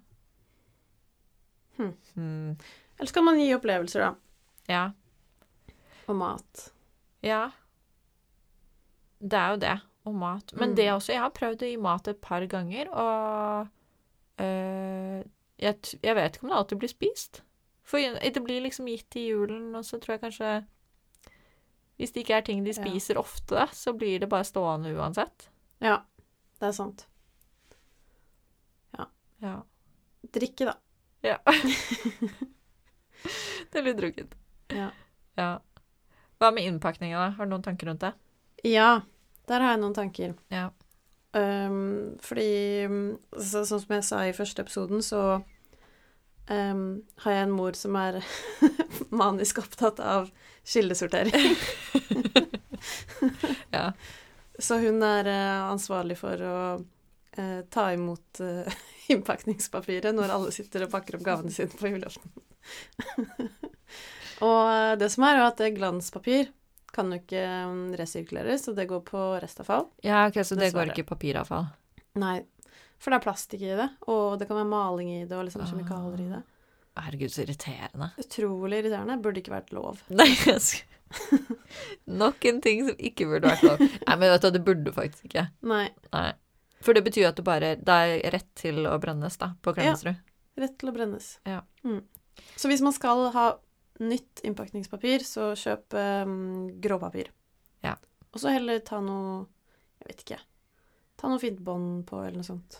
Hm. 1.77 1.93
Hmm. 2.17 2.57
Eller 2.99 3.13
skal 3.13 3.25
man 3.25 3.39
gi 3.41 3.53
opplevelser, 3.55 4.09
da. 4.09 4.11
Ja. 4.71 4.83
Og 6.09 6.19
mat. 6.19 6.67
Ja. 7.25 7.45
Det 9.21 9.39
er 9.39 9.55
jo 9.55 9.63
det. 9.63 9.77
Og 10.09 10.15
mat. 10.15 10.53
Men 10.57 10.71
Mm. 10.71 10.77
det 10.77 10.89
også 10.93 11.13
Jeg 11.13 11.21
har 11.21 11.31
prøvd 11.31 11.63
å 11.63 11.69
gi 11.71 11.77
mat 11.77 12.09
et 12.09 12.21
par 12.21 12.47
ganger, 12.47 12.89
og 12.89 13.69
øh, 14.41 15.25
jeg, 15.61 15.77
jeg 16.03 16.15
vet 16.17 16.37
ikke 16.37 16.45
om 16.45 16.49
det 16.51 16.57
alltid 16.57 16.79
blir 16.79 16.89
spist. 16.89 17.43
For 17.85 17.99
det 17.99 18.43
blir 18.45 18.63
liksom 18.63 18.87
gitt 18.89 19.17
i 19.17 19.27
julen, 19.29 19.75
og 19.75 19.85
så 19.85 19.99
tror 20.01 20.15
jeg 20.15 20.21
kanskje 20.23 20.65
Hvis 21.99 22.13
det 22.13 22.21
ikke 22.25 22.37
er 22.39 22.47
ting 22.47 22.65
de 22.65 22.71
Ja. 22.73 22.83
spiser 22.83 23.19
ofte, 23.19 23.67
så 23.73 23.93
blir 23.93 24.19
det 24.21 24.29
bare 24.29 24.45
stående 24.45 24.95
uansett. 24.97 25.49
Ja, 25.83 25.99
det 26.61 26.69
er 26.69 26.73
sant. 26.73 27.07
Ja. 29.43 29.63
Drikke, 30.33 30.65
da. 30.65 30.75
ja. 31.23 31.39
det 33.73 33.83
blir 33.83 33.95
drukket. 33.97 34.35
Ja. 34.69 34.91
Ja. 35.37 35.59
Hva 36.41 36.51
med 36.53 36.65
innpakninga, 36.69 37.17
da? 37.19 37.29
Har 37.37 37.47
du 37.49 37.55
noen 37.55 37.65
tanker 37.65 37.89
rundt 37.89 38.05
det? 38.05 38.13
Ja, 38.69 39.01
der 39.51 39.65
har 39.65 39.75
jeg 39.75 39.83
noen 39.83 39.97
tanker. 39.97 40.37
Ja. 40.53 40.69
Um, 41.31 42.19
fordi 42.23 42.87
så, 43.39 43.63
Sånn 43.63 43.83
som 43.83 43.95
jeg 43.95 44.07
sa 44.07 44.25
i 44.27 44.35
første 44.35 44.65
episoden, 44.65 45.03
så 45.03 45.23
um, 46.51 46.85
har 47.25 47.37
jeg 47.37 47.47
en 47.47 47.55
mor 47.55 47.79
som 47.79 47.99
er 47.99 48.21
manisk 49.23 49.63
opptatt 49.63 50.03
av 50.03 50.31
kildesortering. 50.65 51.55
Ja. 53.71 53.93
Så 54.59 54.79
hun 54.81 55.03
er 55.05 55.29
eh, 55.29 55.65
ansvarlig 55.71 56.17
for 56.21 56.41
å 56.45 56.57
uh, 56.81 57.61
ta 57.73 57.85
imot 57.93 58.41
uh, 58.41 58.79
innpakningspapiret 59.13 60.17
når 60.17 60.33
alle 60.33 60.53
sitter 60.55 60.87
og 60.87 60.93
pakker 60.95 61.19
opp 61.19 61.27
gavene 61.27 61.53
sine 61.55 61.77
på 61.77 61.93
julaften. 61.93 62.33
og 64.49 64.99
det 65.01 65.11
som 65.13 65.29
er, 65.29 65.43
er 65.43 65.47
at 65.47 65.63
glanspapir 65.77 66.49
kan 66.93 67.11
jo 67.13 67.19
ikke 67.21 67.43
um, 67.71 67.83
resirkuleres, 67.99 68.69
og 68.71 68.77
det 68.79 68.89
går 68.91 69.03
på 69.07 69.21
restavfall. 69.43 69.89
ja, 70.07 70.27
ok, 70.29 70.41
så 70.45 70.57
det 70.57 70.67
Dessverre. 70.69 70.87
går 70.89 70.93
ikke 70.95 71.05
i 71.05 71.11
papiravfall. 71.11 71.67
Nei, 72.21 72.37
for 73.01 73.11
det 73.15 73.21
er 73.21 73.25
plastikk 73.27 73.63
i 73.65 73.77
det, 73.79 73.89
og 74.11 74.39
det 74.41 74.49
kan 74.51 74.59
være 74.61 74.69
maling 74.73 75.11
i 75.15 75.25
det, 75.25 75.37
og 75.39 75.45
liksom 75.49 75.63
Ah. 75.63 75.71
kjemikalier 75.71 76.21
i 76.27 76.31
det. 76.35 76.43
Herregud, 77.01 77.31
så 77.33 77.45
irriterende. 77.47 78.11
Utrolig 78.19 78.81
irriterende. 78.83 79.15
Burde 79.23 79.41
ikke 79.41 79.55
vært 79.55 79.71
lov. 79.73 80.01
Nei, 80.11 80.27
Nok 82.11 82.45
en 82.51 82.61
ting 82.65 82.83
som 82.89 82.97
ikke 82.99 83.27
burde 83.31 83.49
vært 83.51 83.65
lov. 83.67 83.81
Nei, 84.07 84.17
men 84.17 84.31
vet 84.33 84.45
du, 84.45 84.51
det 84.55 84.63
burde 84.67 84.93
faktisk 84.95 85.27
ikke. 85.31 85.47
Nei, 85.67 85.87
Nei. 86.15 86.29
For 86.81 86.97
det 86.97 87.03
betyr 87.05 87.27
jo 87.27 87.29
at 87.29 87.37
det 87.37 87.45
bare 87.45 87.75
Det 87.77 87.93
er 87.93 88.31
rett 88.33 88.47
til 88.57 88.87
å 88.89 88.95
brennes, 89.03 89.35
da, 89.41 89.51
på 89.61 89.75
Klemetsrud. 89.77 90.17
rett 90.61 90.77
til 90.81 90.89
å 90.89 90.95
brennes. 90.97 91.27
Ja. 91.49 91.61
Mm. 91.85 92.01
Så 92.57 92.71
hvis 92.73 92.81
man 92.85 92.95
skal 92.97 93.27
ha 93.35 93.47
nytt 94.01 94.41
innpakningspapir, 94.47 95.25
så 95.27 95.51
kjøp 95.59 95.95
um, 96.27 96.69
gråpapir. 96.83 97.31
Ja. 97.85 97.95
Og 98.33 98.41
så 98.43 98.53
heller 98.55 98.79
ta 98.87 99.01
noe 99.05 99.47
Jeg 100.01 100.07
vet 100.11 100.23
ikke. 100.25 100.39
Ta 101.21 101.29
noe 101.29 101.41
fint 101.43 101.59
bånd 101.61 102.05
på, 102.09 102.21
eller 102.25 102.39
noe 102.41 102.47
sånt. 102.47 102.79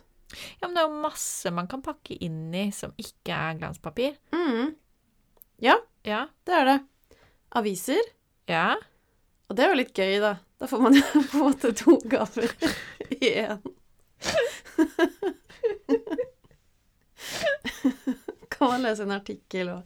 Ja, 0.61 0.69
men 0.69 0.77
det 0.77 0.83
er 0.85 0.89
jo 0.89 1.03
masse 1.03 1.51
man 1.53 1.67
kan 1.69 1.83
pakke 1.85 2.15
inn 2.23 2.55
i 2.55 2.69
som 2.73 2.93
ikke 3.01 3.35
er 3.35 3.59
glanspapir. 3.59 4.15
Mm. 4.33 4.71
Ja, 5.61 5.75
Ja. 6.07 6.23
det 6.49 6.55
er 6.57 6.65
det. 6.71 6.79
Aviser. 7.59 8.01
Ja. 8.49 8.77
Og 9.51 9.57
det 9.59 9.65
er 9.67 9.71
jo 9.75 9.81
litt 9.83 9.93
gøy, 9.99 10.17
da. 10.23 10.37
Da 10.61 10.69
får 10.71 10.81
man 10.87 10.97
jo 10.97 11.03
på 11.33 11.37
en 11.37 11.45
måte 11.51 11.75
to 11.77 11.99
gaver 12.09 12.49
i 13.21 13.35
én. 13.43 13.61
kan 18.49 18.69
man 18.69 18.83
lese 18.83 19.03
en 19.07 19.11
artikkel 19.15 19.69
og 19.73 19.83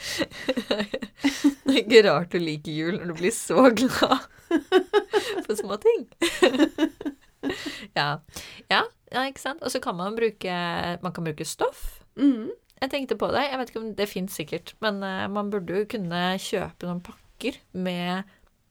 Det 1.64 1.74
er 1.74 1.80
ikke 1.84 2.02
rart 2.08 2.32
du 2.32 2.38
liker 2.42 2.72
jul 2.74 2.96
når 2.98 3.10
du 3.12 3.14
blir 3.20 3.34
så 3.34 3.66
glad 3.76 4.24
for 5.46 5.54
små 5.60 5.76
ting. 5.82 6.06
Ja. 7.96 8.20
ja. 8.68 8.82
Ja, 9.10 9.22
ikke 9.26 9.40
sant. 9.40 9.62
Og 9.64 9.72
så 9.72 9.80
kan 9.82 9.96
man 9.96 10.12
bruke 10.14 10.52
Man 11.02 11.12
kan 11.16 11.24
bruke 11.24 11.44
stoff. 11.48 12.02
mm. 12.20 12.50
Jeg 12.80 12.90
tenkte 12.92 13.16
på 13.20 13.28
det. 13.32 13.42
Jeg 13.50 13.58
vet 13.60 13.70
ikke 13.72 13.80
om 13.82 13.88
det 13.96 14.06
fins 14.08 14.36
sikkert, 14.38 14.70
men 14.80 15.02
eh, 15.04 15.26
man 15.28 15.50
burde 15.52 15.82
jo 15.82 15.88
kunne 15.88 16.20
kjøpe 16.40 16.86
noen 16.88 17.02
pakker 17.04 17.58
med 17.76 18.28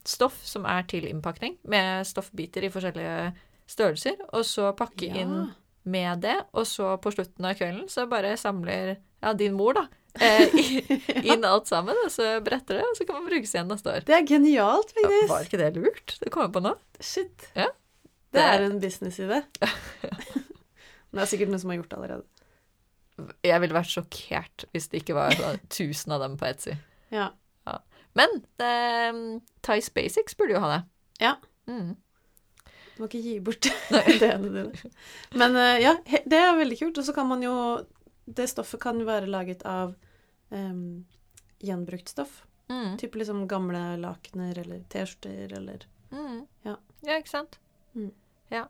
stoff 0.07 0.39
som 0.45 0.65
er 0.65 0.87
til 0.89 1.05
innpakning, 1.05 1.59
med 1.69 2.07
stoffbiter 2.09 2.65
i 2.65 2.71
forskjellige 2.73 3.35
størrelser, 3.69 4.15
og 4.33 4.47
så 4.49 4.71
pakke 4.73 5.11
Ja. 5.11 5.21
inn 5.21 5.35
med 5.85 6.23
det, 6.25 6.39
og 6.57 6.65
så 6.65 6.95
på 7.01 7.13
slutten 7.13 7.45
av 7.45 7.53
kvelden 7.59 7.85
så 7.89 8.07
bare 8.09 8.33
samler 8.37 8.95
ja, 8.97 9.33
din 9.37 9.53
mor, 9.53 9.77
da, 9.77 9.85
eh, 10.17 10.55
inn 11.23 11.45
alt 11.45 11.67
sammen, 11.69 11.97
og 12.05 12.11
så 12.13 12.39
bretter 12.45 12.79
det, 12.79 12.85
og 12.89 12.97
så 12.97 13.05
kan 13.07 13.19
man 13.19 13.29
brukes 13.29 13.53
igjen 13.55 13.69
neste 13.69 13.91
år. 13.93 14.05
Det 14.07 14.15
er 14.17 14.25
genialt, 14.27 14.93
Ja, 14.97 15.09
var 15.29 15.45
ikke 15.45 15.59
det 15.61 15.69
lurt? 15.77 16.15
Det 16.23 16.31
kommer 16.33 16.49
jeg 16.49 16.55
på 16.57 16.63
nå. 16.65 16.73
Shit. 16.99 17.47
Ja. 17.55 17.67
Det 18.31 18.39
Det- 18.39 18.47
er 18.53 18.65
en 18.67 18.79
businessidé. 18.81 19.43
det 21.11 21.21
er 21.23 21.29
sikkert 21.29 21.49
noen 21.53 21.59
som 21.61 21.71
har 21.71 21.79
gjort 21.81 21.89
det 21.93 21.97
allerede. 21.99 22.25
Jeg 23.43 23.59
ville 23.61 23.75
vært 23.75 23.91
sjokkert 23.91 24.65
hvis 24.71 24.87
det 24.91 25.01
ikke 25.03 25.15
var 25.17 25.33
tusen 25.67 26.11
1000 26.11 26.13
av 26.15 26.21
dem 26.23 26.37
på 26.39 26.47
Etsy. 26.47 26.75
Ja. 27.11 27.29
Men 28.17 28.39
eh, 28.59 29.17
Tice 29.61 29.91
Basics 29.93 30.33
burde 30.39 30.55
jo 30.55 30.61
ha 30.63 30.69
det. 30.71 30.79
Ja. 31.21 31.35
Mm. 31.69 31.91
Du 32.95 33.03
må 33.03 33.07
ikke 33.09 33.21
gi 33.23 33.35
bort 33.43 33.67
ideene 34.15 34.49
dine. 34.49 34.91
Men 35.37 35.55
eh, 35.55 35.77
ja, 35.83 35.93
det 36.25 36.39
er 36.39 36.57
veldig 36.57 36.79
kult. 36.79 36.97
Og 36.99 37.05
så 37.05 37.13
kan 37.15 37.27
man 37.29 37.43
jo 37.45 37.53
Det 38.29 38.45
stoffet 38.51 38.81
kan 38.83 38.99
være 39.07 39.29
laget 39.29 39.63
av 39.65 39.95
um, 40.53 41.05
gjenbrukt 41.59 42.11
stoff. 42.11 42.43
Mm. 42.69 42.97
Type 43.01 43.17
liksom 43.17 43.47
gamle 43.49 43.81
lakener 43.97 44.59
eller 44.61 44.83
T-skjorter 44.89 45.55
eller 45.57 45.87
Mm. 46.11 46.47
Ja. 46.65 46.75
ja, 47.05 47.17
ikke 47.19 47.29
sant? 47.29 47.59
Mm. 47.93 48.11
Ja. 48.49 48.63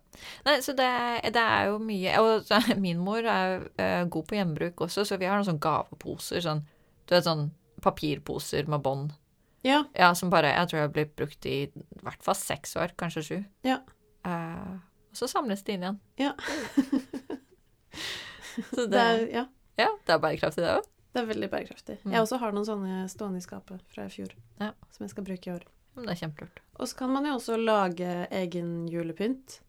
Nei, 0.44 0.58
så 0.62 0.74
det, 0.76 0.88
det 1.32 1.40
er 1.40 1.70
jo 1.70 1.78
mye 1.80 2.18
Og 2.20 2.50
min 2.84 3.00
mor 3.00 3.24
er 3.24 3.62
uh, 3.80 4.04
god 4.12 4.28
på 4.28 4.36
gjenbruk 4.36 4.82
også, 4.84 5.06
så 5.08 5.16
vi 5.16 5.30
har 5.30 5.40
noen 5.40 5.48
sånne 5.48 5.64
gaveposer. 5.64 6.44
Sånn, 6.44 6.66
du 7.08 7.16
vet 7.16 7.28
sånn 7.28 7.46
papirposer 7.84 8.68
med 8.68 8.84
bånd. 8.84 9.16
Ja. 9.64 9.86
Ja, 9.96 10.12
som 10.16 10.32
bare 10.32 10.52
Jeg 10.52 10.68
tror 10.68 10.78
jeg 10.80 10.88
har 10.88 10.94
blitt 10.96 11.16
brukt 11.20 11.48
i 11.48 11.58
i 11.72 12.04
hvert 12.04 12.24
fall 12.24 12.36
seks 12.36 12.76
år, 12.80 12.92
kanskje 13.00 13.24
sju. 13.24 13.40
Ja. 13.68 13.80
Uh, 14.28 14.80
og 15.10 15.20
så 15.20 15.32
samles 15.32 15.64
det 15.64 15.78
inn 15.78 15.88
igjen. 15.88 16.02
Ja. 16.20 16.34
så 18.76 18.86
det, 18.86 18.92
Det 18.92 19.02
er, 19.02 19.26
ja, 19.34 19.44
ja, 19.78 19.90
det 20.06 20.14
er 20.16 20.20
bærekraftig, 20.24 20.64
det 20.66 20.74
òg. 20.78 20.88
det 21.14 21.22
er 21.22 21.26
veldig 21.30 21.50
bærekraftig. 21.52 21.98
Mm. 22.04 22.12
Jeg 22.14 22.22
også 22.26 22.40
har 22.42 22.52
noen 22.56 22.66
sånne 22.68 23.00
stående 23.10 23.38
i 23.42 23.46
skapet 23.46 23.82
fra 23.94 24.06
i 24.06 24.14
fjor 24.14 24.34
Ja. 24.60 24.72
som 24.92 25.04
jeg 25.06 25.10
skal 25.16 25.24
bruke 25.30 25.48
i 25.50 25.54
år. 25.56 25.64
Men 25.96 26.06
det 26.06 26.14
er 26.16 26.20
kjempelurt. 26.28 26.60
Og 26.80 26.88
så 26.88 26.96
kan 27.00 27.10
man 27.12 27.26
jo 27.26 27.34
også 27.40 27.58
lage 27.60 28.28
egen 28.32 28.88
julepynt. 28.88 29.60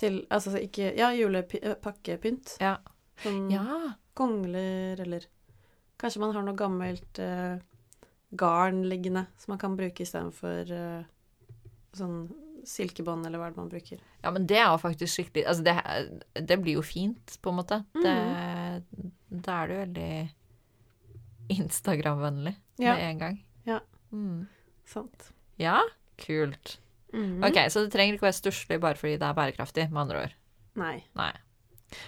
Til 0.00 0.22
Altså 0.30 0.54
ikke 0.56 0.94
Ja, 0.96 1.10
julepakkepynt. 1.12 2.56
Ja. 2.60 2.76
Som 3.22 3.50
Ja. 3.50 3.92
kongler, 4.14 5.00
eller 5.00 5.26
kanskje 5.98 6.20
man 6.20 6.32
har 6.34 6.42
noe 6.42 6.56
gammelt 6.56 7.18
eh, 7.18 7.58
garn 8.36 8.82
liggende 8.88 9.26
som 9.36 9.52
man 9.52 9.58
kan 9.58 9.76
bruke 9.76 10.00
istedenfor 10.04 10.70
uh, 10.70 11.04
sånn 11.92 12.30
silkebånd, 12.70 13.26
eller 13.26 13.40
hva 13.40 13.48
er 13.48 13.54
det 13.54 13.60
man 13.60 13.70
bruker. 13.72 14.00
ja, 14.22 14.30
men 14.34 14.46
det 14.46 14.58
er 14.60 14.68
jo 14.70 14.78
faktisk 14.82 15.14
skikkelig 15.18 15.46
Altså, 15.50 15.64
det, 15.66 16.44
det 16.48 16.58
blir 16.62 16.78
jo 16.78 16.82
fint, 16.86 17.36
på 17.42 17.50
en 17.50 17.58
måte. 17.60 17.80
Det, 17.98 18.14
da 19.46 19.56
er 19.64 19.72
det 19.72 19.78
veldig 19.80 20.10
Instagram-vennlig 21.50 22.54
Ja. 22.78 22.94
med 22.94 23.04
en 23.10 23.18
gang. 23.18 23.44
Ja. 23.66 23.80
Mm. 24.12 24.46
Sant. 24.86 25.32
Ja, 25.58 25.80
kult. 26.18 26.78
Mm. 27.12 27.42
Ok, 27.44 27.58
så 27.70 27.82
det 27.84 27.92
trenger 27.92 28.14
ikke 28.16 28.28
være 28.28 28.38
stusslig 28.38 28.80
bare 28.80 28.94
fordi 28.98 29.16
det 29.18 29.26
er 29.26 29.34
bærekraftig, 29.34 29.88
med 29.90 30.00
andre 30.04 30.22
ord. 30.24 30.34
Nei. 30.78 30.96
Nei. 31.18 31.32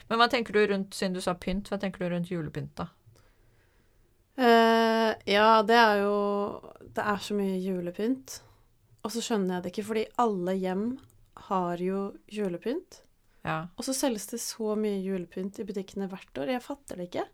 Men 0.09 0.19
hva 0.21 0.29
tenker 0.31 0.55
du 0.55 0.61
rundt, 0.71 0.95
siden 0.95 1.15
du 1.17 1.21
sa 1.21 1.35
pynt, 1.35 1.69
hva 1.73 1.79
tenker 1.83 2.05
du 2.05 2.13
rundt 2.15 2.31
julepynt, 2.31 2.77
da? 2.79 2.87
Uh, 4.39 5.13
ja, 5.29 5.61
det 5.69 5.77
er 5.77 5.99
jo 6.01 6.13
Det 6.97 7.03
er 7.05 7.19
så 7.21 7.35
mye 7.37 7.59
julepynt. 7.61 8.39
Og 9.03 9.11
så 9.15 9.23
skjønner 9.25 9.57
jeg 9.57 9.65
det 9.65 9.73
ikke, 9.73 9.87
fordi 9.89 10.05
alle 10.23 10.55
hjem 10.59 10.85
har 11.49 11.81
jo 11.83 12.03
julepynt. 12.31 13.01
Ja. 13.43 13.67
Og 13.77 13.87
så 13.87 13.95
selges 13.97 14.29
det 14.31 14.39
så 14.43 14.77
mye 14.79 15.01
julepynt 15.03 15.59
i 15.59 15.67
butikkene 15.67 16.07
hvert 16.11 16.39
år. 16.39 16.53
Jeg 16.55 16.63
fatter 16.63 17.01
det 17.01 17.09
ikke. 17.11 17.25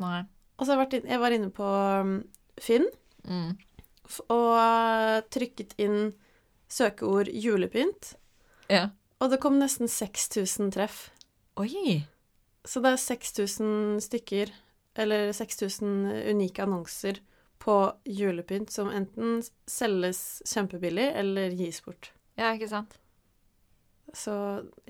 Nei. 0.00 0.22
Og 0.58 0.66
så 0.68 0.78
jeg, 0.80 1.02
jeg 1.04 1.20
var 1.20 1.34
inne 1.34 1.50
på 1.54 1.68
um, 2.00 2.16
Finn 2.62 2.86
Mm. 3.24 3.54
og 4.28 5.30
trykket 5.32 5.70
inn 5.80 6.10
søkeord 6.68 7.30
'julepynt'. 7.32 8.10
Ja. 8.68 8.90
Og 9.20 9.30
det 9.32 9.38
kom 9.40 9.56
nesten 9.56 9.88
6000 9.88 10.72
treff. 10.74 11.10
Oi! 11.56 12.04
Så 12.64 12.82
det 12.84 12.92
er 12.92 13.00
6000 13.00 14.00
stykker, 14.04 14.52
eller 14.96 15.32
6000 15.32 16.04
unike 16.34 16.62
annonser 16.62 17.20
på 17.62 17.76
julepynt 18.04 18.70
som 18.74 18.90
enten 18.92 19.38
selges 19.70 20.42
kjempebillig 20.48 21.06
eller 21.16 21.54
gis 21.56 21.80
bort. 21.84 22.10
Ja, 22.36 22.50
ikke 22.56 22.68
sant? 22.68 22.98
Så 24.14 24.34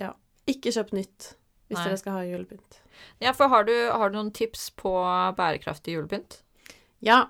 ja, 0.00 0.12
ikke 0.50 0.72
kjøp 0.74 0.90
nytt 0.96 1.34
hvis 1.68 1.78
Nei. 1.78 1.84
dere 1.86 2.00
skal 2.00 2.18
ha 2.18 2.24
julepynt. 2.28 2.80
Ja, 3.24 3.32
for 3.36 3.48
har 3.52 3.64
du, 3.68 3.72
har 3.90 4.10
du 4.12 4.18
noen 4.18 4.32
tips 4.36 4.68
på 4.76 4.90
bærekraftig 5.38 5.94
julepynt? 5.96 6.40
Ja, 7.04 7.22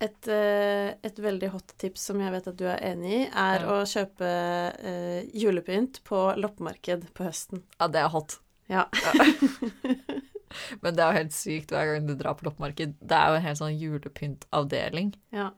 et, 0.00 0.28
eh, 0.30 0.94
et 1.02 1.18
veldig 1.18 1.50
hot 1.52 1.74
tips 1.82 2.04
som 2.08 2.20
jeg 2.22 2.30
vet 2.32 2.46
at 2.52 2.56
du 2.60 2.64
er 2.70 2.78
enig 2.92 3.12
i, 3.16 3.22
er 3.28 3.64
Ja. 3.64 3.78
å 3.80 3.82
kjøpe 3.88 4.28
eh, 4.78 5.24
julepynt 5.34 6.00
på 6.06 6.20
loppemarked 6.38 7.08
på 7.14 7.26
høsten. 7.26 7.64
Ja, 7.80 7.88
det 7.88 8.04
er 8.04 8.08
hot. 8.14 8.38
Ja. 8.70 8.86
Men 10.82 10.94
det 10.96 11.02
er 11.04 11.12
jo 11.12 11.18
helt 11.18 11.32
sykt 11.36 11.70
hver 11.74 11.92
gang 11.92 12.06
du 12.06 12.14
drar 12.14 12.34
på 12.38 12.44
loppemarked. 12.48 12.94
Det 13.00 13.16
er 13.16 13.28
jo 13.32 13.38
en 13.40 13.46
helt 13.46 13.58
sånn 13.60 13.78
julepyntavdeling. 13.78 15.14
ja, 15.32 15.50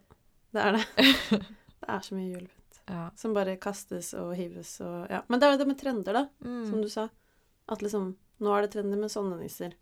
det 0.52 0.60
er 0.66 0.72
det. 0.78 0.86
Det 1.80 1.88
er 1.88 2.00
så 2.04 2.14
mye 2.14 2.28
julepynt 2.34 2.56
Ja. 2.90 3.10
som 3.16 3.32
bare 3.34 3.56
kastes 3.56 4.12
og 4.18 4.34
hives 4.36 4.80
og 4.84 5.08
ja. 5.10 5.22
Men 5.28 5.40
det 5.40 5.46
er 5.46 5.52
jo 5.54 5.58
det 5.62 5.66
med 5.70 5.78
trender, 5.80 6.12
da, 6.12 6.22
som 6.42 6.74
Mm. 6.78 6.82
du 6.82 6.88
sa. 6.88 7.08
At 7.68 7.80
liksom 7.82 8.16
Nå 8.40 8.52
er 8.56 8.62
det 8.62 8.70
trendy 8.72 8.96
med 8.96 9.10
sånne 9.12 9.36
nisser. 9.40 9.74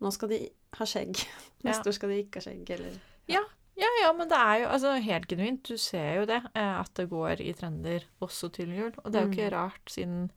Nå 0.00 0.10
skal 0.12 0.28
de 0.28 0.38
ha 0.76 0.84
skjegg. 0.84 1.16
Neste 1.64 1.84
Ja. 1.86 1.90
år 1.90 1.92
skal 1.96 2.08
de 2.10 2.18
ikke 2.24 2.36
ha 2.40 2.46
skjegg, 2.46 2.70
eller 2.70 3.00
Ja, 3.28 3.40
Ja, 3.76 3.88
ja, 4.02 4.12
men 4.12 4.28
det 4.28 4.36
er 4.36 4.58
jo 4.60 4.66
altså, 4.68 4.90
helt 5.02 5.26
genuint. 5.28 5.62
Du 5.64 5.76
ser 5.78 6.18
jo 6.20 6.26
det, 6.26 6.42
eh, 6.54 6.80
at 6.80 6.92
det 6.94 7.08
går 7.08 7.40
i 7.40 7.52
trender 7.56 8.04
også 8.20 8.50
til 8.52 8.68
jul. 8.68 8.92
Og 9.04 9.10
det 9.12 9.16
er 9.20 9.24
jo 9.24 9.30
ikke 9.32 9.50
Mm. 9.50 9.56
rart, 9.56 9.86
siden 9.88 10.30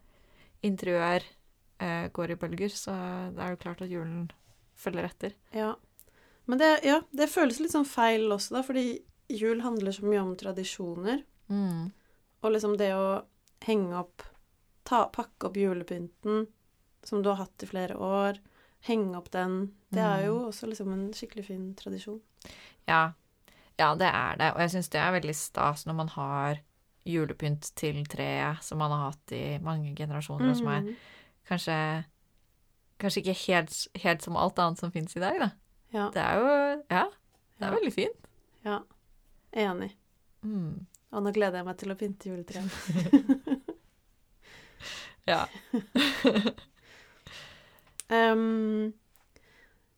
interiør 0.63 1.21
eh, 1.79 2.07
går 2.13 2.31
i 2.31 2.35
bølger, 2.39 2.69
så 2.71 2.93
det 3.35 3.41
er 3.43 3.53
jo 3.55 3.61
klart 3.61 3.81
at 3.81 3.89
julen 3.91 4.29
følger 4.75 5.07
etter. 5.07 5.35
Ja. 5.55 5.73
Men 6.45 6.59
det, 6.61 6.71
ja, 6.85 7.01
det 7.11 7.29
føles 7.31 7.59
litt 7.59 7.73
sånn 7.73 7.87
feil 7.89 8.27
også, 8.31 8.53
da, 8.57 8.63
fordi 8.63 8.99
jul 9.33 9.61
handler 9.65 9.91
så 9.95 10.05
mye 10.05 10.21
om 10.21 10.35
tradisjoner. 10.37 11.23
Mm. 11.49 11.91
Og 12.45 12.51
liksom 12.53 12.75
det 12.77 12.91
å 12.93 13.23
henge 13.65 13.97
opp 13.97 14.21
ta, 14.85 15.07
Pakke 15.09 15.47
opp 15.49 15.55
julepynten 15.57 16.45
som 17.05 17.23
du 17.23 17.29
har 17.31 17.39
hatt 17.41 17.63
i 17.65 17.69
flere 17.69 17.95
år. 17.97 18.37
Henge 18.85 19.17
opp 19.17 19.31
den. 19.33 19.71
Det 19.89 20.01
er 20.03 20.27
jo 20.27 20.35
også 20.51 20.67
liksom 20.69 20.91
en 20.93 21.07
skikkelig 21.15 21.45
fin 21.47 21.63
tradisjon. 21.77 22.19
Ja. 22.85 23.13
ja, 23.79 23.87
det 23.97 24.05
er 24.11 24.37
det. 24.37 24.51
Og 24.53 24.61
jeg 24.61 24.73
syns 24.75 24.89
det 24.93 25.01
er 25.01 25.15
veldig 25.15 25.33
stas 25.37 25.87
når 25.87 25.97
man 25.97 26.11
har 26.13 26.61
julepynt 27.05 27.71
til 27.77 28.03
treet 28.09 28.61
som 28.65 28.77
man 28.81 28.93
har 28.93 29.07
hatt 29.11 29.33
i 29.33 29.57
mange 29.65 29.95
generasjoner, 29.97 30.51
og 30.51 30.57
som 30.57 30.69
er 30.73 30.81
Mhm. 30.81 30.95
Kanskje 31.49 31.77
Kanskje 32.97 33.21
ikke 33.25 33.33
helt, 33.51 33.73
helt 33.99 34.21
som 34.23 34.37
alt 34.39 34.59
annet 34.63 34.79
som 34.79 34.91
fins 34.91 35.15
i 35.17 35.19
dag, 35.19 35.35
da. 35.41 35.49
Ja. 35.91 36.05
Det 36.15 36.21
er 36.23 36.35
jo 36.39 36.45
Ja, 36.89 37.03
det 37.59 37.65
er 37.65 37.71
Ja. 37.71 37.71
veldig 37.75 37.93
fint. 37.93 38.27
ja. 38.65 38.79
Enig. 39.53 39.91
Mm. 40.43 40.85
Og 41.11 41.23
nå 41.23 41.31
gleder 41.35 41.57
jeg 41.59 41.65
meg 41.65 41.77
til 41.77 41.91
å 41.91 41.95
pynte 41.99 42.29
juletreet. 42.29 42.71
Ja. 45.27 45.47
um, 48.09 48.93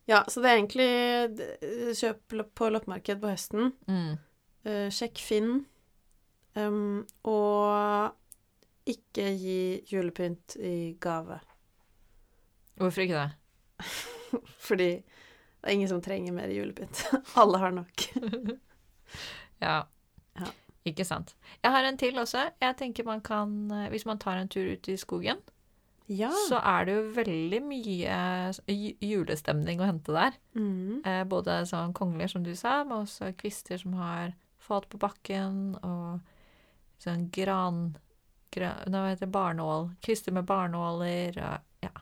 ja, 0.07 0.23
så 0.27 0.39
det 0.41 0.49
er 0.49 0.55
egentlig 0.61 1.95
kjøp 1.99 2.35
på 2.55 2.69
loppemarked 2.71 3.19
på 3.19 3.31
høsten. 3.33 3.73
Mm. 3.91 4.13
Uh, 4.67 4.87
sjekk 4.93 5.19
Finn. 5.19 5.65
Um, 6.55 7.03
og 7.27 8.13
ikke 8.87 9.27
gi 9.39 9.57
julepynt 9.91 10.55
i 10.59 10.93
gave. 11.01 11.39
Hvorfor 12.77 13.03
ikke 13.05 13.23
det? 13.23 13.83
Fordi 14.67 14.89
det 14.97 15.65
er 15.65 15.73
ingen 15.75 15.89
som 15.89 16.01
trenger 16.05 16.35
mer 16.35 16.51
julepynt. 16.53 17.03
Alle 17.41 17.57
har 17.63 17.75
nok. 17.75 18.07
Ja. 19.63 19.87
Ja. 20.37 20.47
Ikke 20.85 21.05
sant. 21.07 21.31
Jeg 21.63 21.71
har 21.73 21.85
en 21.87 21.95
til 21.97 22.17
også. 22.21 22.43
Jeg 22.61 22.75
tenker 22.77 23.05
man 23.07 23.21
kan 23.25 23.71
eh, 23.71 23.87
Hvis 23.89 24.03
man 24.05 24.19
tar 24.21 24.37
en 24.37 24.49
tur 24.51 24.67
ut 24.73 24.87
i 24.91 24.97
skogen, 24.99 25.39
Ja. 26.07 26.29
så 26.47 26.59
er 26.61 26.85
det 26.85 26.93
jo 26.93 27.05
veldig 27.15 27.61
mye 27.65 28.19
julestemning 29.01 29.81
å 29.81 29.87
hente 29.89 30.13
der. 30.13 30.37
Mm. 30.55 31.01
Eh, 31.07 31.23
både 31.27 31.57
sånn 31.67 31.95
kongler, 31.97 32.27
som 32.31 32.43
du 32.45 32.53
sa, 32.55 32.83
men 32.83 33.01
også 33.07 33.31
kvister 33.39 33.81
som 33.81 33.95
har 33.97 34.35
falt 34.61 34.87
på 34.91 34.99
bakken, 35.01 35.75
og 35.81 36.19
sånn 37.03 37.29
gran... 37.33 37.95
gra- 38.57 38.83
hva 38.89 39.03
heter 39.09 39.25
det 39.25 39.31
barnål. 39.33 39.89
Kvister 40.03 40.35
med 40.35 40.45
barnåler 40.49 41.37
og 41.37 41.85
ja. 41.85 41.93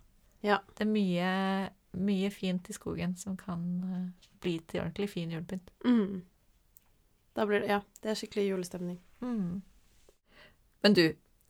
Ja. 0.46 0.60
Det 0.78 0.86
er 0.86 0.92
mye, 0.92 1.30
mye 1.98 2.30
fint 2.32 2.70
i 2.70 2.74
skogen 2.76 3.16
som 3.18 3.38
kan 3.38 3.62
eh, 3.90 4.30
bli 4.44 4.58
til 4.68 4.82
ordentlig 4.84 5.10
fin 5.14 5.32
julepynt. 5.34 5.72
Mm. 5.86 6.24
Da 7.36 7.46
blir 7.50 7.62
det 7.66 7.72
Ja, 7.74 7.82
det 8.02 8.12
er 8.14 8.20
skikkelig 8.20 8.48
julestemning. 8.52 9.00
Mm. 9.22 9.62
Men 10.86 10.94
du, 10.94 11.06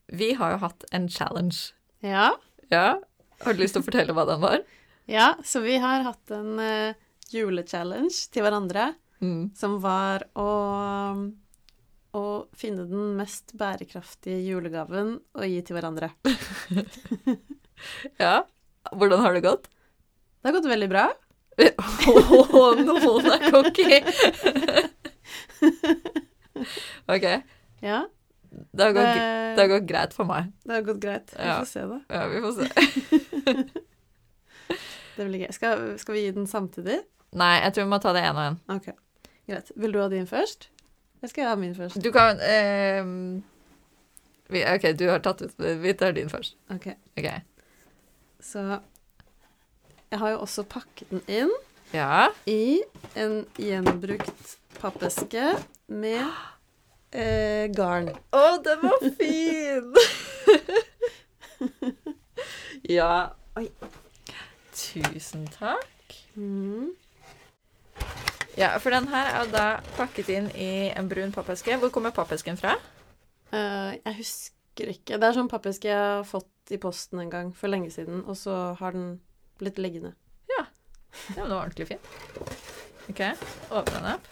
vi 0.08 0.32
har 0.34 0.54
jo 0.56 0.62
hatt 0.64 0.84
en 0.96 1.08
challenge. 1.12 1.72
Ja. 2.00 2.30
Ja? 2.72 3.00
Har 3.44 3.52
du 3.52 3.60
lyst 3.60 3.76
til 3.76 3.82
å 3.84 3.86
fortelle 3.86 4.14
hva 4.16 4.24
den 4.26 4.40
var? 4.40 4.62
Ja, 5.06 5.34
så 5.44 5.60
vi 5.62 5.76
har 5.78 6.02
hatt 6.06 6.30
en 6.34 6.56
uh, 6.58 6.94
julechallenge 7.30 8.30
til 8.32 8.42
hverandre, 8.46 8.94
Mm. 9.20 9.46
som 9.56 9.78
var 9.80 10.26
å, 10.36 10.46
å 12.16 12.22
finne 12.56 12.86
den 12.88 13.16
mest 13.18 13.52
bærekraftige 13.58 14.38
julegaven 14.46 15.16
å 15.36 15.42
gi 15.48 15.60
til 15.66 15.76
hverandre. 15.78 16.08
Ja? 18.16 18.38
Hvordan 18.96 19.20
har 19.20 19.34
det 19.36 19.42
gått? 19.44 19.66
Det 20.40 20.48
har 20.48 20.54
gått 20.56 20.64
veldig 20.70 20.86
bra. 20.88 21.02
Åh, 21.60 22.78
noen 22.86 23.26
er 23.34 23.42
cocky! 23.52 23.98
OK. 27.12 27.26
Ja. 27.84 27.98
Det 28.72 28.82
har, 28.82 28.92
gått, 28.96 29.12
Det, 29.12 29.52
det 29.56 29.60
har 29.62 29.68
gått 29.74 29.88
greit 29.90 30.12
for 30.16 30.24
meg. 30.28 30.42
det 30.64 30.72
har 30.78 30.82
gått 30.86 31.00
greit. 31.02 31.28
Vi 31.36 31.44
Ja. 31.44 31.58
får 31.60 31.66
se, 31.68 31.80
da. 31.90 31.98
Ja, 32.08 32.22
vi 32.32 32.40
får 32.40 32.52
se. 32.62 32.66
Det 35.16 35.24
blir 35.24 35.40
gøy. 35.46 35.52
Skal, 35.56 35.72
skal 36.00 36.14
vi 36.16 36.22
gi 36.26 36.32
den 36.36 36.46
samtidig? 36.48 36.98
Nei, 37.36 37.54
jeg 37.64 37.72
tror 37.76 37.84
vi 37.86 37.90
må 37.92 37.98
ta 38.04 38.10
det 38.12 38.22
én 38.24 38.36
og 38.36 38.42
én. 38.50 38.56
Ok, 38.74 38.86
greit. 39.48 39.68
Vil 39.76 39.92
du 39.94 39.98
ha 40.02 40.08
din 40.12 40.26
først? 40.28 40.60
Eller 41.26 41.32
skal 41.32 41.42
jeg 41.42 41.50
ha 41.50 41.54
min 41.58 41.74
først? 41.74 41.96
Du 42.04 42.12
kan 42.14 42.38
ehm, 42.38 43.42
vi, 44.46 44.60
OK, 44.62 44.84
du 44.94 45.08
har 45.10 45.18
tatt 45.18 45.40
ut 45.42 45.54
Vi 45.82 45.92
tar 45.98 46.12
din 46.14 46.28
først. 46.30 46.54
Ok, 46.70 46.86
så 48.40 48.78
Jeg 50.12 50.18
har 50.20 50.30
jo 50.30 50.38
også 50.44 50.62
pakket 50.70 51.10
den 51.10 51.22
inn 51.26 51.50
Ja. 51.90 52.28
i 52.46 52.78
en 53.18 53.40
gjenbrukt 53.58 54.54
pappeske 54.78 55.56
med 55.88 56.22
eh, 57.12 57.66
garn. 57.74 58.12
Å, 58.30 58.44
den 58.62 58.86
var 58.86 59.02
fin! 59.18 59.90
ja. 62.98 63.10
Oi. 63.58 63.66
Tusen 64.78 65.48
takk. 65.58 66.22
Mm. 66.38 66.94
Ja, 68.56 68.78
for 68.80 68.90
den 68.90 69.08
her 69.12 69.26
er 69.36 69.50
da 69.52 69.64
pakket 69.98 70.30
inn 70.32 70.46
i 70.56 70.88
en 70.96 71.08
brun 71.10 71.32
pappeske. 71.32 71.76
Hvor 71.76 71.90
kommer 71.92 72.10
pappesken 72.16 72.56
fra? 72.56 72.72
Uh, 73.52 73.92
jeg 74.00 74.14
husker 74.16 74.92
ikke. 74.94 75.18
Det 75.20 75.28
er 75.28 75.36
sånn 75.36 75.50
pappeske 75.52 75.90
jeg 75.90 75.98
har 76.00 76.24
fått 76.24 76.72
i 76.72 76.78
posten 76.80 77.20
en 77.20 77.32
gang 77.32 77.52
for 77.56 77.68
lenge 77.68 77.90
siden, 77.92 78.24
og 78.24 78.36
så 78.40 78.72
har 78.80 78.96
den 78.96 79.20
blitt 79.60 79.76
liggende. 79.76 80.14
Ja, 80.48 80.64
det 81.28 81.36
den 81.36 81.50
var 81.52 81.66
ordentlig 81.66 81.86
fin. 81.92 82.00
OK, 83.12 83.20
åpne 83.70 83.98
den 84.00 84.12
opp. 84.16 84.24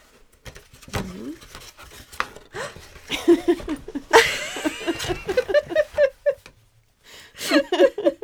Mhm. 0.96 1.28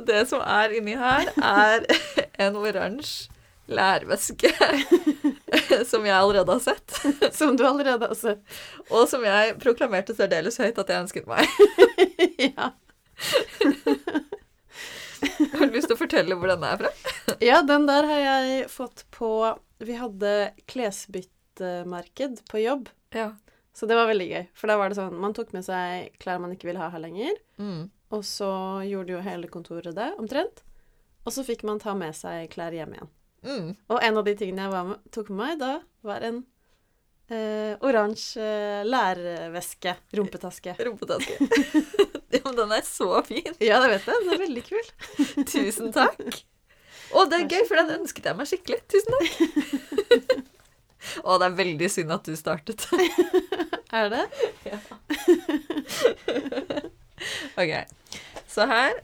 Så 0.00 0.06
det 0.08 0.22
som 0.30 0.40
er 0.40 0.72
inni 0.78 0.94
her, 0.96 1.28
er 1.36 1.84
en 2.46 2.56
oransje 2.56 3.28
lærveske 3.70 4.48
som 5.90 6.02
jeg 6.02 6.14
allerede 6.16 6.56
har 6.56 6.62
sett, 6.64 6.96
Som 7.38 7.52
du 7.54 7.62
allerede 7.68 8.08
har 8.10 8.16
sett. 8.18 8.40
og 8.90 9.04
som 9.06 9.22
jeg 9.22 9.52
proklamerte 9.62 10.16
særdeles 10.18 10.58
høyt 10.58 10.80
at 10.82 10.88
jeg 10.90 11.04
ønsket 11.04 11.28
meg. 11.30 11.46
ja. 12.48 12.72
Har 15.52 15.66
du 15.68 15.74
lyst 15.76 15.86
til 15.90 15.94
å 15.94 16.00
fortelle 16.00 16.34
hvor 16.40 16.50
den 16.50 16.64
er 16.66 16.80
fra? 16.80 16.90
ja, 17.44 17.60
den 17.66 17.86
der 17.86 18.08
har 18.08 18.20
jeg 18.24 18.66
fått 18.72 19.04
på 19.14 19.30
Vi 19.84 19.96
hadde 20.00 20.32
klesbyttemarked 20.70 22.42
på 22.50 22.62
jobb. 22.64 22.88
Ja. 23.14 23.30
Så 23.76 23.86
det 23.86 23.96
var 23.96 24.08
veldig 24.10 24.26
gøy. 24.32 24.44
For 24.58 24.66
da 24.72 24.76
var 24.80 24.90
det 24.90 24.98
sånn 24.98 25.14
Man 25.20 25.34
tok 25.36 25.52
med 25.54 25.62
seg 25.68 26.10
klær 26.20 26.40
man 26.42 26.52
ikke 26.56 26.68
ville 26.72 26.82
ha 26.82 26.90
her 26.92 27.02
lenger. 27.06 27.36
Mm. 27.60 27.86
Og 28.10 28.24
så 28.26 28.50
gjorde 28.88 29.14
jo 29.14 29.22
hele 29.24 29.50
kontoret 29.50 29.94
det, 29.96 30.12
omtrent. 30.18 30.64
Og 31.26 31.34
så 31.34 31.44
fikk 31.46 31.62
man 31.68 31.80
ta 31.82 31.94
med 31.94 32.16
seg 32.16 32.48
klær 32.52 32.74
hjem 32.74 32.96
igjen. 32.96 33.10
Mm. 33.46 33.68
Og 33.88 34.02
en 34.04 34.18
av 34.20 34.24
de 34.26 34.34
tingene 34.36 34.66
jeg 34.66 34.72
var 34.74 34.88
med, 34.90 35.04
tok 35.14 35.30
med 35.32 35.40
meg 35.40 35.60
da, 35.60 35.72
var 36.04 36.24
en 36.26 36.42
eh, 37.30 37.74
oransje 37.86 38.44
eh, 38.44 38.84
lærveske. 38.88 39.94
Rumpetaske. 40.16 40.74
Rumpetaske. 40.86 41.38
ja, 42.34 42.42
men 42.44 42.56
den 42.58 42.76
er 42.76 42.86
så 42.86 43.22
fin. 43.26 43.52
Ja, 43.62 43.80
det 43.84 43.94
vet 43.94 44.08
jeg. 44.10 44.24
Den 44.24 44.34
er 44.34 44.42
veldig 44.44 44.64
kul. 44.68 44.86
Tusen 45.54 45.92
takk. 45.96 46.40
Å, 47.10 47.26
det 47.26 47.40
er 47.40 47.48
gøy, 47.50 47.64
for 47.66 47.80
den 47.80 48.00
ønsket 48.00 48.30
jeg 48.30 48.38
meg 48.38 48.50
skikkelig. 48.50 48.80
Tusen 48.90 49.12
takk. 49.16 49.32
Å, 51.26 51.38
det 51.40 51.46
er 51.46 51.54
veldig 51.56 51.88
synd 51.90 52.12
at 52.14 52.28
du 52.28 52.36
startet. 52.38 52.84
Er 53.90 54.12
det? 54.12 54.24
OK. 57.60 57.72
Så 58.50 58.66
her 58.70 59.00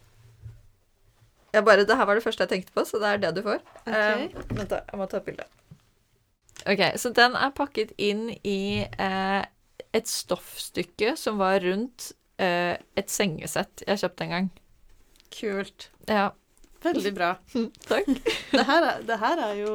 jeg 1.55 1.65
bare, 1.65 1.85
Det 1.89 1.97
her 1.97 2.05
var 2.05 2.19
det 2.19 2.25
første 2.25 2.45
jeg 2.45 2.51
tenkte 2.51 2.75
på, 2.77 2.85
så 2.85 2.99
det 3.01 3.09
er 3.09 3.21
det 3.23 3.31
du 3.39 3.43
får. 3.47 3.63
Ok. 3.87 3.93
Um, 3.95 4.57
vent, 4.59 4.71
da. 4.73 4.83
Jeg 4.91 5.01
må 5.01 5.07
ta 5.09 5.21
et 5.23 5.29
bilde. 5.29 5.47
OK, 6.67 6.83
så 7.01 7.13
den 7.17 7.37
er 7.39 7.53
pakket 7.57 7.93
inn 7.97 8.27
i 8.45 8.85
eh, 8.85 9.43
et 9.97 10.11
stoffstykke 10.11 11.15
som 11.17 11.39
var 11.41 11.61
rundt 11.65 12.11
eh, 12.43 12.75
et 12.99 13.13
sengesett 13.13 13.85
jeg 13.87 14.03
kjøpte 14.03 14.27
en 14.27 14.35
gang. 14.35 14.51
Kult. 15.37 15.89
Ja, 16.11 16.31
Veldig 16.87 17.13
bra. 17.17 17.31
takk. 17.91 18.11
Det 18.53 18.67
her 18.67 18.89
er, 18.91 19.01
det 19.07 19.19
her 19.23 19.43
er 19.49 19.55
jo 19.61 19.73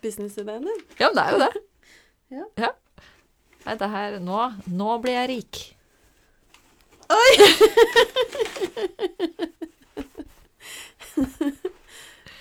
businessideen 0.00 0.64
din. 0.68 0.86
Ja, 1.00 1.10
men 1.10 1.18
det 1.18 1.24
er 1.24 1.34
jo 1.34 1.42
det. 1.42 1.64
Ja. 2.30 2.70
Nei, 3.66 3.74
det 3.76 3.90
her 3.92 4.18
Nå, 4.22 4.44
nå 4.70 4.96
blir 5.02 5.18
jeg 5.18 5.30
rik. 5.34 5.60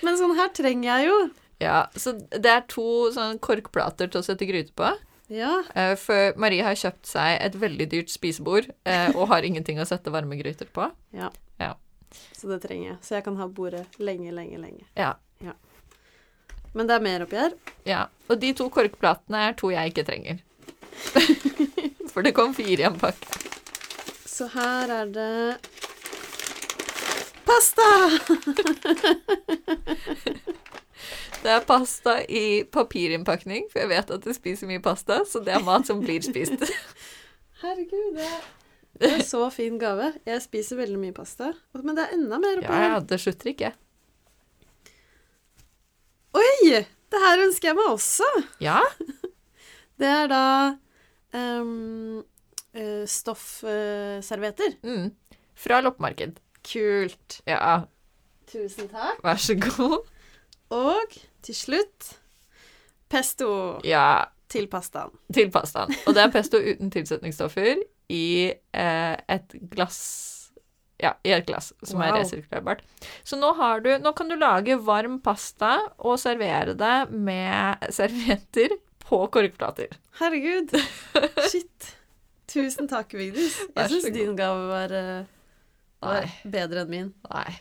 Men 0.04 0.18
sånn 0.20 0.36
her 0.38 0.52
trenger 0.56 0.90
jeg 0.90 1.10
jo. 1.10 1.18
Ja, 1.60 1.80
så 2.00 2.14
det 2.32 2.48
er 2.54 2.62
to 2.72 2.86
sånne 3.12 3.40
korkplater 3.44 4.08
til 4.12 4.22
å 4.22 4.26
sette 4.26 4.48
gryte 4.48 4.72
på. 4.80 4.94
Ja. 5.30 5.60
Eh, 5.78 5.94
For 6.00 6.34
Marie 6.40 6.64
har 6.66 6.78
kjøpt 6.80 7.10
seg 7.12 7.36
et 7.46 7.58
veldig 7.60 7.90
dyrt 7.92 8.10
spisebord 8.14 8.70
eh, 8.90 9.10
og 9.14 9.28
har 9.34 9.46
ingenting 9.46 9.82
å 9.82 9.86
sette 9.90 10.14
varme 10.14 10.40
gryter 10.40 10.70
på. 10.74 10.90
ja. 11.16 11.32
Ja. 11.60 11.74
Så 12.34 12.48
det 12.50 12.62
trenger 12.64 12.88
jeg. 12.88 12.98
Så 13.06 13.18
jeg 13.20 13.24
kan 13.28 13.36
ha 13.38 13.46
bordet 13.52 13.84
lenge, 14.02 14.32
lenge, 14.34 14.58
lenge. 14.58 14.86
Ja. 14.98 15.12
Men 16.74 16.88
det 16.90 16.96
er 16.96 17.04
mer 17.04 17.26
oppi 17.26 17.38
her. 17.38 17.54
ja. 17.86 18.06
Og 18.32 18.40
de 18.42 18.54
to 18.58 18.70
korkplatene 18.74 19.44
er 19.50 19.54
to 19.60 19.70
jeg 19.74 19.92
ikke 19.92 20.06
trenger. 20.08 20.40
For 22.14 22.24
det 22.26 22.32
kom 22.38 22.56
fire 22.58 22.82
i 22.86 22.88
en 22.88 22.98
pakke. 23.02 23.49
Så 24.40 24.46
her 24.54 24.88
er 24.88 25.10
det 25.12 25.58
pasta! 27.44 27.88
Det 31.40 31.52
er 31.52 31.66
pasta 31.68 32.14
i 32.24 32.64
papirinnpakning, 32.68 33.68
for 33.72 33.80
jeg 33.80 33.90
vet 33.92 34.14
at 34.16 34.24
du 34.24 34.32
spiser 34.36 34.68
mye 34.68 34.82
pasta, 34.84 35.22
så 35.28 35.40
det 35.44 35.54
er 35.56 35.64
mat 35.64 35.88
som 35.88 36.00
blir 36.04 36.24
spist. 36.24 36.66
Herregud, 37.62 38.16
det 38.16 38.26
er, 38.28 38.48
det 39.00 39.12
er 39.18 39.24
så 39.28 39.46
fin 39.52 39.80
gave. 39.80 40.10
Jeg 40.28 40.44
spiser 40.44 40.80
veldig 40.80 41.00
mye 41.00 41.16
pasta. 41.16 41.54
Men 41.76 41.96
det 42.00 42.08
er 42.08 42.18
enda 42.18 42.40
mer 42.44 42.60
oppi 42.60 42.68
Ja, 42.68 42.82
ja, 42.94 42.98
det 43.12 43.20
slutter 43.24 43.54
ikke. 43.54 43.72
Oi! 46.40 46.84
Det 47.12 47.24
her 47.28 47.48
ønsker 47.48 47.72
jeg 47.74 47.80
meg 47.80 47.92
også. 47.92 48.28
Ja? 48.64 48.80
Det 50.00 50.08
er 50.08 50.32
da 50.32 50.44
um, 51.36 52.22
stoffservietter. 53.10 54.76
Mm. 54.84 55.12
Fra 55.60 55.82
loppemarked. 55.82 56.40
Kult. 56.70 57.40
Ja, 57.48 57.82
Tusen 58.50 58.90
takk. 58.92 59.20
vær 59.24 59.38
så 59.42 59.56
god. 59.62 60.00
Og 60.74 61.16
til 61.46 61.56
slutt 61.56 62.12
pesto 63.10 63.80
Ja, 63.86 64.26
til 64.50 64.68
pastaen. 64.70 65.12
til 65.34 65.50
pastaen. 65.54 65.94
Og 66.08 66.14
det 66.18 66.24
er 66.24 66.32
pesto 66.34 66.58
uten 66.62 66.90
tilsetningsstoffer 66.94 67.82
i 68.10 68.24
eh, 68.74 69.16
et 69.30 69.56
glass 69.72 70.02
Ja, 71.00 71.14
i 71.24 71.32
et 71.32 71.46
glass 71.48 71.72
som 71.84 72.02
er 72.02 72.12
Wow. 72.12 72.20
resirkulerbart. 72.20 72.82
Så 73.24 73.38
nå 73.40 73.54
har 73.56 73.80
du 73.80 73.92
Nå 74.04 74.12
kan 74.18 74.28
du 74.30 74.36
lage 74.36 74.76
varm 74.84 75.20
pasta 75.24 75.78
og 76.00 76.18
servere 76.20 76.74
det 76.76 77.10
med 77.12 77.78
servietter 77.98 78.76
på 79.06 79.22
korkplater. 79.32 79.88
Herregud. 80.20 80.74
Shit. 81.50 81.96
Tusen 82.50 82.90
takk, 82.90 83.14
Vigdis. 83.14 83.58
Jeg 83.76 83.92
syns 83.92 84.08
din 84.16 84.36
gave 84.38 84.66
var, 84.70 84.94
eh, 84.96 85.26
var 86.02 86.26
bedre 86.44 86.84
enn 86.86 86.90
min. 86.94 87.14
Nei. 87.30 87.54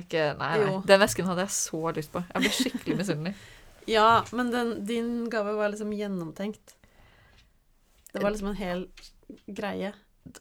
Ikke, 0.00 0.28
nei, 0.38 0.50
nei. 0.62 0.74
Den 0.86 1.00
vesken 1.02 1.26
hadde 1.26 1.44
jeg 1.46 1.54
så 1.54 1.80
lyst 1.96 2.12
på. 2.14 2.22
Jeg 2.30 2.44
ble 2.44 2.52
skikkelig 2.58 3.00
misunnelig. 3.04 3.34
Ja, 3.88 4.20
men 4.36 4.50
den, 4.52 4.68
din 4.86 5.06
gave 5.32 5.54
var 5.56 5.72
liksom 5.72 5.90
gjennomtenkt. 5.96 6.74
Det 8.12 8.20
var 8.22 8.30
liksom 8.30 8.50
en 8.52 8.58
hel 8.58 8.82
greie. 9.48 9.88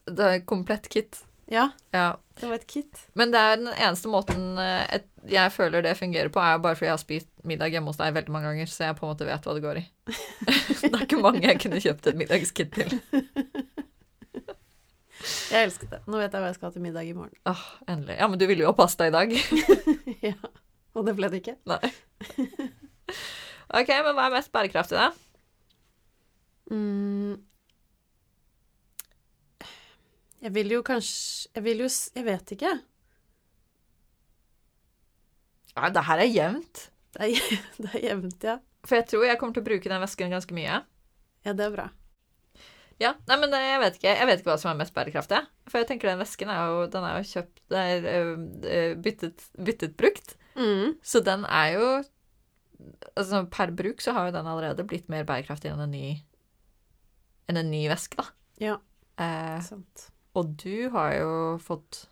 Det 0.06 0.26
er 0.28 0.44
komplett 0.46 0.90
kit. 0.92 1.22
Ja, 1.50 1.70
Ja. 1.96 2.08
det 2.40 2.46
var 2.50 2.60
et 2.60 2.68
kit. 2.70 3.00
Men 3.18 3.32
det 3.34 3.40
er 3.42 3.56
den 3.58 3.72
eneste 3.74 4.10
måten 4.12 4.58
eh, 4.62 4.84
et, 5.00 5.08
jeg 5.30 5.52
føler 5.52 5.82
det 5.82 5.96
fungerer 5.98 6.30
på, 6.30 6.40
er 6.46 6.60
bare 6.62 6.78
fordi 6.78 6.86
jeg 6.92 6.94
har 6.94 7.02
spist 7.02 7.30
middag 7.44 7.74
hjemme 7.74 7.90
hos 7.90 7.98
deg 7.98 8.14
veldig 8.14 8.32
mange 8.36 8.52
ganger, 8.52 8.70
så 8.70 8.86
jeg 8.86 8.98
på 9.00 9.08
en 9.08 9.12
måte 9.16 9.26
vet 9.28 9.48
hva 9.50 9.56
det 9.58 9.64
går 9.66 9.80
i. 9.82 9.86
det 10.84 10.92
er 10.94 11.06
ikke 11.08 11.22
mange 11.24 11.42
jeg 11.48 11.60
kunne 11.64 11.82
kjøpt 11.82 12.12
et 12.12 12.20
middagskit 12.22 12.72
til. 12.78 12.94
Jeg 15.50 15.66
elsket 15.68 15.90
det. 15.92 16.00
Nå 16.08 16.22
vet 16.22 16.32
jeg 16.32 16.40
hva 16.42 16.48
jeg 16.52 16.56
skal 16.60 16.70
ha 16.70 16.76
til 16.78 16.86
middag 16.86 17.10
i 17.10 17.16
morgen. 17.18 17.36
Åh, 17.50 17.64
endelig. 17.92 18.16
Ja, 18.22 18.28
men 18.32 18.40
du 18.40 18.46
ville 18.48 18.64
jo 18.64 18.70
ha 18.72 18.78
pasta 18.78 19.10
i 19.10 19.14
dag. 19.14 19.34
ja. 20.30 20.36
Og 20.96 21.06
det 21.10 21.16
ble 21.18 21.28
det 21.34 21.42
ikke. 21.42 21.58
Nei. 21.70 21.90
OK, 23.74 23.90
men 23.90 24.14
hva 24.16 24.30
er 24.30 24.36
mest 24.38 24.54
bærekraftig, 24.54 25.02
da? 25.02 25.10
Mm. 26.72 27.36
Jeg 30.40 30.54
vil 30.56 30.72
jo 30.72 30.80
kanskje 30.88 31.50
Jeg 31.56 31.66
vil 31.66 31.84
jo 31.84 31.90
Jeg 31.90 32.26
vet 32.28 32.56
ikke. 32.56 32.74
Nei, 35.80 35.92
det 35.96 36.04
her 36.10 36.20
er 36.24 36.28
jevnt. 36.28 36.82
Det 37.16 37.28
er, 37.30 37.54
det 37.84 37.92
er 37.94 38.04
jevnt, 38.10 38.44
ja. 38.44 38.58
For 38.88 39.00
jeg 39.00 39.08
tror 39.12 39.26
jeg 39.28 39.40
kommer 39.40 39.56
til 39.56 39.64
å 39.64 39.70
bruke 39.70 39.92
den 39.92 40.04
vesken 40.04 40.34
ganske 40.34 40.56
mye. 40.56 40.82
Ja, 41.46 41.54
det 41.56 41.66
er 41.68 41.74
bra. 41.76 41.88
Ja, 43.00 43.14
nei, 43.30 43.38
men 43.40 43.54
jeg 43.56 43.80
vet 43.80 43.96
ikke 43.96 44.12
Jeg 44.12 44.28
vet 44.28 44.42
ikke 44.42 44.50
hva 44.50 44.58
som 44.60 44.74
er 44.74 44.80
mest 44.82 44.96
bærekraftig. 44.96 45.40
For 45.72 45.80
jeg 45.80 45.88
tenker 45.92 46.12
den 46.12 46.20
vesken 46.20 46.52
er 46.52 46.66
jo, 46.68 46.82
den 46.92 47.06
er 47.08 47.20
jo 47.20 47.30
kjøpt 47.30 47.62
Det 47.72 47.84
er 47.86 48.98
byttet, 49.00 49.46
byttet 49.56 49.96
brukt. 50.00 50.36
Mm. 50.60 50.98
Så 51.04 51.22
den 51.24 51.46
er 51.48 51.78
jo 51.78 51.88
Altså 53.16 53.46
per 53.52 53.72
bruk 53.76 54.04
så 54.04 54.12
har 54.16 54.28
jo 54.28 54.36
den 54.36 54.48
allerede 54.48 54.84
blitt 54.88 55.08
mer 55.12 55.24
bærekraftig 55.28 55.72
enn 55.72 55.84
en 55.84 55.96
ny 55.96 56.06
enn 57.50 57.58
en 57.58 57.72
ny 57.72 57.82
væske, 57.90 58.20
da. 58.20 58.28
Ja, 58.62 58.76
Eh, 59.20 59.60
sant. 59.66 60.06
Og 60.38 60.54
du 60.62 60.90
har 60.94 61.16
jo 61.18 61.32
fått 61.64 62.04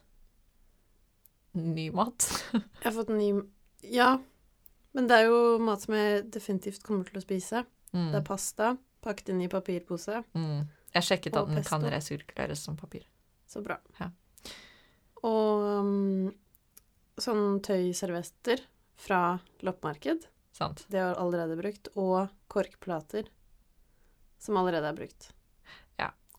ny 1.57 1.89
mat. 1.95 2.25
Jeg 2.81 2.89
har 2.89 2.95
fått 2.95 3.13
ny 3.13 3.31
Ja. 3.85 4.17
Men 4.97 5.09
det 5.09 5.19
er 5.19 5.27
jo 5.29 5.57
mat 5.61 5.83
som 5.83 5.93
jeg 5.93 6.23
definitivt 6.33 6.81
kommer 6.81 7.05
til 7.05 7.19
å 7.19 7.21
spise. 7.21 7.59
Mm. 7.93 8.07
Det 8.09 8.17
er 8.17 8.23
pasta 8.25 8.71
pakket 9.05 9.29
inn 9.29 9.43
i 9.45 9.49
papirpose. 9.51 10.23
Mm. 10.33 10.65
Jeg 10.95 11.05
sjekket 11.05 11.37
at 11.37 11.51
den 11.51 11.61
kan 11.67 11.83
pesto. 11.83 11.93
resirkuleres 11.93 12.63
som 12.65 12.77
papir. 12.79 13.05
Så 13.45 13.61
bra. 13.61 13.77
Ja. 13.99 14.09
Og 15.27 15.67
um, 15.85 16.31
sånn 17.21 17.59
tøyservietter 17.65 18.63
fra 18.97 19.37
loppemarked. 19.61 20.25
Sant. 20.57 20.85
Det 20.89 21.03
har 21.03 21.19
allerede 21.21 21.59
brukt. 21.59 21.91
Og 21.93 22.33
korkplater, 22.49 23.29
som 24.41 24.57
allerede 24.57 24.89
er 24.89 24.97
brukt. 24.97 25.29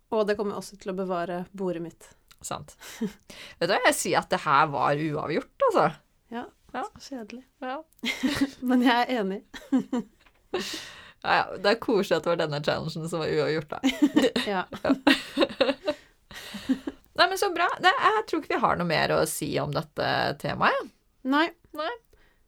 Ja. 0.08 0.16
Og 0.16 0.26
det 0.28 0.36
kommer 0.38 0.56
også 0.56 0.78
til 0.80 0.92
å 0.92 0.96
bevare 0.96 1.42
bordet 1.52 1.82
mitt. 1.84 2.06
Sant. 2.40 2.76
Vet 3.58 3.66
du 3.68 3.72
hva, 3.74 3.80
jeg 3.90 3.96
sier 3.98 4.20
at 4.22 4.30
det 4.32 4.40
her 4.44 4.68
var 4.72 4.96
uavgjort, 4.96 5.66
altså. 5.68 5.88
Ja. 6.32 6.44
Så 6.72 6.84
kjedelig. 7.08 7.42
Ja. 7.64 7.78
Men 8.68 8.84
jeg 8.84 9.04
er 9.04 9.22
enig. 9.22 9.42
Ja, 11.18 11.32
ja, 11.34 11.56
det 11.58 11.70
er 11.72 11.78
koselig 11.82 12.20
at 12.20 12.22
det 12.24 12.30
var 12.30 12.36
denne 12.38 12.60
challengen 12.62 13.08
som 13.10 13.18
var 13.18 13.26
uavgjort, 13.26 13.72
da. 13.72 13.78
Ja. 14.46 14.60
Nei, 17.18 17.24
men 17.26 17.38
så 17.40 17.48
bra. 17.50 17.66
Det, 17.82 17.90
jeg 17.90 18.22
tror 18.30 18.42
ikke 18.44 18.52
vi 18.54 18.60
har 18.62 18.78
noe 18.78 18.86
mer 18.86 19.14
å 19.16 19.24
si 19.26 19.48
om 19.58 19.72
dette 19.74 20.06
temaet. 20.38 20.92
Nei. 21.26 21.48
Nei. 21.74 21.90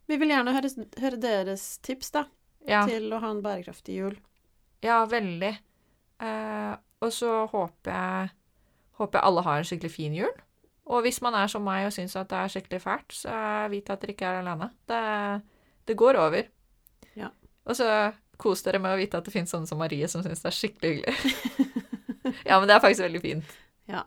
Vi 0.06 0.18
vil 0.22 0.30
gjerne 0.30 0.54
høre, 0.54 0.70
høre 1.02 1.18
deres 1.22 1.64
tips 1.82 2.12
da, 2.14 2.22
Ja, 2.70 2.84
til 2.86 3.10
å 3.10 3.18
ha 3.22 3.32
en 3.34 3.42
bærekraftig 3.42 3.98
jul. 3.98 4.14
ja 4.86 5.00
veldig. 5.10 5.50
Eh, 6.22 6.72
og 7.00 7.12
så 7.12 7.32
håper 7.50 7.92
jeg, 7.92 8.30
håper 9.00 9.18
jeg 9.18 9.26
alle 9.30 9.44
har 9.46 9.60
en 9.60 9.68
skikkelig 9.68 9.92
fin 9.92 10.16
jul. 10.16 10.32
Og 10.90 11.04
hvis 11.06 11.20
man 11.22 11.36
er 11.38 11.50
som 11.50 11.62
meg 11.64 11.86
og 11.86 11.94
syns 11.94 12.16
at 12.18 12.30
det 12.32 12.38
er 12.38 12.50
skikkelig 12.52 12.80
fælt, 12.82 13.14
så 13.14 13.34
vit 13.70 13.90
at 13.92 14.02
dere 14.02 14.14
ikke 14.16 14.26
er 14.26 14.40
alene. 14.40 14.70
Det, 14.90 15.02
det 15.88 15.96
går 15.98 16.18
over. 16.18 16.48
Ja. 17.16 17.30
Og 17.64 17.78
så 17.78 17.86
kos 18.40 18.64
dere 18.66 18.80
med 18.82 18.96
å 18.96 18.98
vite 18.98 19.20
at 19.20 19.28
det 19.28 19.34
finnes 19.34 19.52
sånne 19.52 19.68
som 19.70 19.78
Marie 19.80 20.08
som 20.10 20.24
syns 20.24 20.42
det 20.42 20.50
er 20.50 20.56
skikkelig 20.56 20.90
hyggelig. 20.96 21.14
ja, 22.48 22.58
men 22.58 22.66
det 22.66 22.74
er 22.74 22.82
faktisk 22.82 23.06
veldig 23.06 23.24
fint. 23.24 23.56
Ja, 23.90 24.04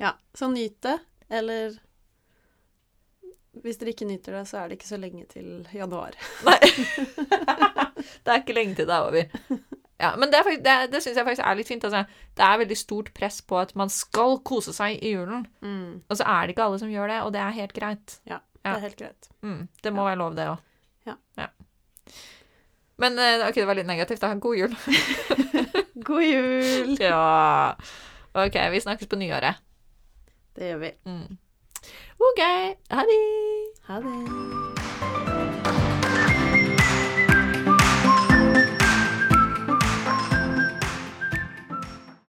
Ja, 0.00 0.14
så 0.34 0.48
nyt 0.48 0.78
det. 0.82 0.96
Eller 1.28 1.74
hvis 3.60 3.76
dere 3.76 3.92
ikke 3.92 4.08
nyter 4.08 4.38
det, 4.38 4.46
så 4.48 4.62
er 4.62 4.70
det 4.70 4.78
ikke 4.78 4.88
så 4.88 4.96
lenge 4.96 5.26
til 5.28 5.66
januar. 5.76 6.16
Nei. 6.46 6.56
det 8.24 8.32
er 8.32 8.40
ikke 8.40 8.56
lenge 8.56 8.78
til 8.78 8.88
det 8.88 8.96
er 8.96 9.10
over. 9.10 9.60
Ja, 10.00 10.14
men 10.16 10.30
det, 10.32 10.40
faktisk- 10.46 10.62
det, 10.64 10.74
det 10.94 11.02
syns 11.04 11.16
jeg 11.20 11.26
faktisk 11.26 11.44
er 11.46 11.54
litt 11.58 11.68
fint. 11.68 11.84
Altså. 11.84 12.04
Det 12.36 12.44
er 12.46 12.58
veldig 12.62 12.76
stort 12.80 13.10
press 13.14 13.40
på 13.44 13.58
at 13.60 13.74
man 13.76 13.90
skal 13.92 14.38
kose 14.48 14.72
seg 14.72 14.96
i 15.04 15.12
julen. 15.12 15.42
Mm. 15.60 16.02
Og 16.08 16.16
så 16.16 16.24
er 16.24 16.46
det 16.48 16.54
ikke 16.56 16.64
alle 16.70 16.78
som 16.80 16.88
gjør 16.92 17.12
det, 17.12 17.18
og 17.26 17.32
det 17.36 17.40
er 17.44 17.50
helt 17.60 17.74
greit. 17.76 18.18
Ja, 18.26 18.38
Ja. 18.64 18.72
det 18.74 18.76
er 18.78 18.86
helt 18.88 18.96
greit. 19.02 19.28
Mm, 19.42 19.68
det 19.82 19.92
må 19.92 20.02
Ja. 20.02 20.08
være 20.10 20.18
lov, 20.18 20.34
det 20.36 20.48
òg. 20.48 20.58
Ja. 21.06 21.46
Men 23.00 23.18
eh, 23.18 23.46
ok, 23.48 23.54
det 23.54 23.66
var 23.66 23.74
litt 23.74 23.86
negativt. 23.88 24.20
da. 24.20 24.34
God 24.34 24.56
jul. 24.56 24.76
God 26.08 26.22
jul! 26.22 26.96
ja. 27.00 27.74
OK, 28.34 28.56
vi 28.72 28.80
snakkes 28.80 29.06
på 29.08 29.16
nyåret. 29.16 29.56
Det 30.56 30.68
gjør 30.72 30.78
vi. 30.84 30.92
Mm. 31.06 31.38
OK. 32.20 32.42
Ha 32.90 33.04
det. 33.08 33.22
Ha 33.88 34.00
det. 34.04 34.69